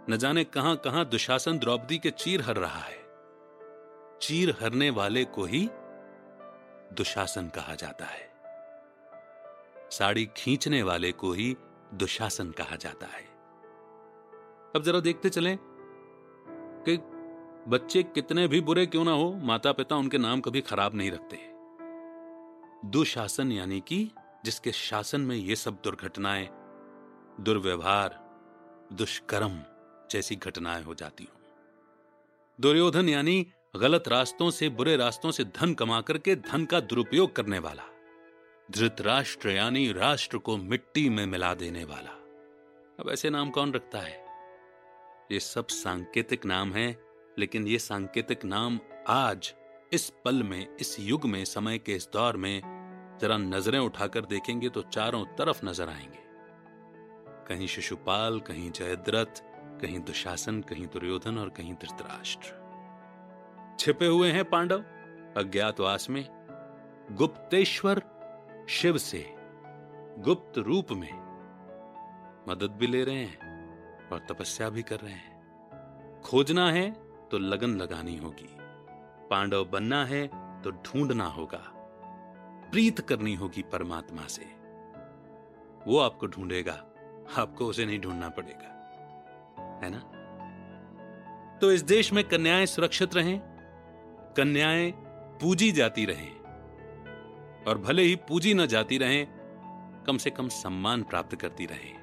न 0.10 0.18
जाने 0.18 0.44
कहाँ 0.44 0.76
कहाँ 0.76 1.06
दुशासन 1.06 1.58
द्रौपदी 1.58 1.98
के 1.98 2.12
चीर 2.12 2.42
हर 2.42 2.56
रहा 2.56 2.80
है। 2.80 2.97
चीर 4.22 4.56
हरने 4.62 4.90
वाले 4.90 5.26
को 5.26 5.44
ही 5.44 5.70
दुशासन 6.94 7.48
कहा 7.48 7.76
जाता 7.76 8.06
है। 8.06 8.32
साड़ी 9.92 10.30
खींचने 10.38 10.84
वाले 10.84 11.12
को 11.12 11.32
ही 11.32 11.58
दुशासन 11.94 12.52
कहा 12.52 12.76
जाता 12.76 13.08
है। 13.08 13.24
अब 14.76 14.84
जरा 14.86 15.00
देखते 15.00 15.30
चलें 15.30 15.58
कि 16.86 16.98
बच्चे 17.70 18.04
कितने 18.04 18.48
भी 18.48 18.62
बुरे 18.62 18.86
क्यों 18.86 19.06
ना 19.06 19.12
हो 19.12 19.34
माता 19.34 19.72
पिता 19.72 19.96
उनके 19.96 20.18
नाम 20.18 20.42
कभी 20.42 20.62
खराब 20.62 20.96
नहीं 20.96 21.12
रखते। 21.12 21.40
दुशासन 22.90 23.52
यानी 23.52 23.80
कि 23.80 24.12
जिसके 24.46 24.72
शासन 24.72 25.22
में 25.22 25.36
ये 25.36 25.56
सब 25.56 25.78
दुर्घटनाएँ, 25.84 26.50
दुर्व्यवहार, 27.40 28.20
दुष्कर्म 28.94 29.64
जैसी 30.12 30.36
घटनाएँ 30.36 30.84
हो 30.84 30.96
जाती 30.96 31.24
हो। 31.24 31.40
दुर्योधन 32.62 33.10
यानी 33.10 33.52
गलत 33.74 34.08
रास्तों 34.08 34.50
से 34.50 34.68
बुरे 34.70 34.96
रास्तों 34.98 35.32
से 35.32 35.44
धन 35.44 35.74
कमा 35.74 36.00
करके 36.02 36.36
धन 36.36 36.66
का 36.66 36.80
दुरुपयोग 36.80 37.36
करने 37.36 37.60
वाला, 37.60 37.84
धृतराष्ट्र 38.72 39.50
यानी 39.50 39.92
राष्ट्र 39.92 40.38
को 40.38 40.58
मिट्टी 40.58 41.10
में 41.10 41.26
मिला 41.26 41.54
देने 41.54 41.84
वाला। 41.84 42.12
अब 43.00 43.10
ऐसे 43.10 43.30
नाम 43.30 43.50
कौन 43.50 43.74
रखता 43.74 44.00
है? 44.00 44.26
ये 45.32 45.40
सब 45.40 45.68
सांकेतिक 45.68 46.46
नाम 46.46 46.74
है, 46.74 46.98
लेकिन 47.40 47.68
ये 47.68 47.80
सांकेतिक 47.80 48.46
नाम 48.46 48.80
आज, 49.08 49.54
इस 49.94 50.10
पल 50.26 50.44
में, 50.44 50.68
इस 50.78 51.00
युग 51.00 51.26
में, 51.26 51.44
समय 51.46 51.78
के 51.78 51.96
इस 51.96 52.10
दौर 52.14 52.38
में, 52.38 52.62
जरा 53.22 53.38
नज़रें 53.38 53.80
उठाकर 53.80 54.26
देखेंगे 54.26 54.70
तो 54.70 54.82
चारों 54.82 55.26
तरफ़ 55.26 55.66
नज़र 55.66 55.90
आएँगे। 55.90 56.26
कहीं 57.48 57.68
शिशुपाल, 57.68 58.40
कहीं 58.40 58.72
जयद्रथ, 58.72 59.44
कहीं 59.82 60.00
दुशासन, 60.00 60.62
कहीं 60.62 60.88
दुर्योधन 60.88 61.38
और 61.38 61.50
कहीं 61.50 61.74
धृतराष्ट्र। 61.74 62.67
छिपे 63.80 64.06
हुए 64.06 64.32
हैं 64.32 64.46
पांडव 64.46 64.80
अज्ञातवास 65.38 66.10
में, 66.10 66.28
गुप्तेश्वर 67.12 68.02
शिव 68.70 68.98
से, 68.98 69.36
गुप्त 70.20 70.58
रूप 70.58 70.92
में। 70.92 71.14
मदद 72.50 72.72
भी 72.72 72.88
ले 72.88 73.04
रहे 73.04 73.26
हैं 73.26 73.40
और 74.10 74.20
तपस्या 74.20 74.70
भी 74.70 74.82
कर 74.82 75.00
रहे 75.00 75.14
हैं। 75.14 75.42
खोजना 76.22 76.72
है 76.72 76.92
तो 77.30 77.38
लगन 77.38 77.70
लगानी 77.70 78.18
होगी। 78.18 78.58
पांडव 79.30 79.66
बनना 79.66 80.06
है 80.06 80.28
तो 80.62 80.72
ढूंढना 80.72 81.26
होगा। 81.26 81.64
प्रीत 82.72 83.02
करनी 83.02 83.36
होगी 83.36 83.62
परमात्मा 83.62 84.28
से। 84.28 84.46
वो 85.92 86.00
आपको 86.00 86.28
ढूंढेगा, 86.28 86.84
आपको 87.38 87.66
उसे 87.66 87.86
नहीं 87.86 88.00
ढूंढना 88.00 88.30
पड़ेगा। 88.30 88.74
है 89.84 89.90
ना? 89.90 90.00
तो 91.60 91.72
इस 91.72 91.82
देश 91.82 92.14
में 92.14 92.24
कन्याएँ 92.24 92.66
सुरक्षित 92.66 93.16
रहें 93.16 93.47
कन्याएँ 94.38 94.92
पूजी 95.42 95.72
जाती 95.72 96.06
रहें 96.06 96.38
और 97.68 97.78
भले 97.78 98.02
ही 98.02 98.16
पूजी 98.16 98.54
न 98.54 98.66
जाती 98.66 98.98
रहें, 98.98 99.28
कम 100.08 100.18
से 100.18 100.30
कम 100.30 100.48
सम्मान 100.48 101.04
प्राप्त 101.04 101.36
करती 101.36 101.66
रहें, 101.66 101.94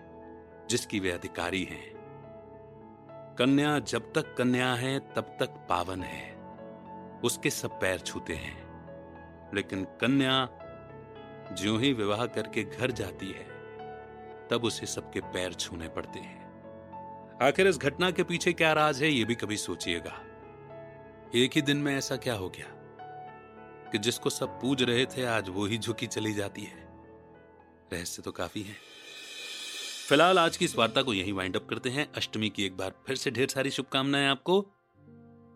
जिसकी 0.71 1.01
वे 1.01 1.11
अधिकारी 1.11 1.65
हैं। 1.65 1.95
कन्या 3.39 3.79
जब 3.79 4.13
तक 4.13 4.37
कन्या 4.37 4.75
है, 4.75 4.99
तब 4.99 5.37
तक 5.41 5.47
पावन 5.47 6.03
है। 6.03 6.37
उसके 7.25 7.51
सब 7.51 7.81
पैर 7.81 7.99
छूते 7.99 8.35
हैं। 8.35 8.65
लेकिन 9.55 9.85
कन्या 9.85 10.49
ज्यों 11.53 11.81
ही 11.81 11.93
विवाह 11.93 12.27
करके 12.27 12.65
घर 12.65 12.91
जाती 12.91 13.27
है, 13.27 13.47
तब 14.49 14.61
उसे 14.65 14.87
सबके 14.87 15.21
पैर 15.21 15.53
छूने 15.53 15.89
पड़ते 15.89 16.19
हैं। 16.21 16.45
आखिर 17.43 17.67
इस 17.67 17.79
घटना 17.79 18.11
के 18.11 18.23
पीछे 18.23 18.53
क्या 18.53 18.73
राज 18.73 19.03
है 19.03 19.09
यह 19.09 19.27
भी 19.27 19.35
कभी 19.35 19.57
सोचिएगा। 19.57 20.24
एक 21.37 21.51
ही 21.55 21.63
दिन 21.63 21.77
में 21.77 21.97
ऐसा 21.97 22.17
क्या 22.17 22.35
हो 22.35 22.49
गया 22.49 22.67
कि 23.93 23.99
जिसको 23.99 24.31
सब 24.31 24.61
पूज 24.61 24.83
रहे 24.83 25.07
थे, 25.07 25.25
आज 25.25 25.49
वो 25.49 25.67
ही 25.67 25.79
झुकी 25.79 26.07
चली 26.07 26.35
जाती 26.35 26.63
है? 26.63 26.89
रहस्य 27.93 28.23
तो 28.23 28.33
काफ़ी 28.33 28.63
है। 28.63 28.77
फ़िलहाल 30.09 30.39
आज 30.39 30.57
की 30.57 30.65
इस 30.65 30.77
वार्ता 30.77 31.03
को 31.03 31.15
यही 31.15 31.33
वाइंड 31.33 31.57
अप 31.57 31.67
करते 31.71 31.91
हैं। 31.91 32.13
अष्टमी 32.13 32.51
की 32.51 32.65
एक 32.65 32.77
बार 32.77 32.93
फिर 33.07 33.17
से 33.17 33.31
ढेर 33.31 33.49
सारी 33.49 33.71
शुभकामनाएँ 33.71 34.29
आपको। 34.29 34.67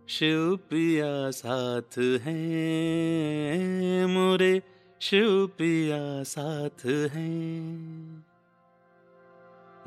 शिव 0.09 0.57
प्रिया 0.57 1.31
साथ 1.31 1.99
है 1.99 4.07
मोरे, 4.07 4.63
शिव 5.01 5.47
प्रिया 5.47 6.23
साथ 6.23 6.87
है। 6.87 7.31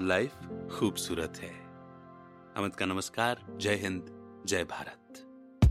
लाइफ 0.07 0.31
खूबसूरत 0.71 1.37
है। 1.37 1.53
अमित 2.57 2.75
का 2.75 2.85
नमस्कार। 2.85 3.45
जय 3.57 3.75
हिंद, 3.75 4.05
जय 4.45 4.63
भारत। 4.63 5.00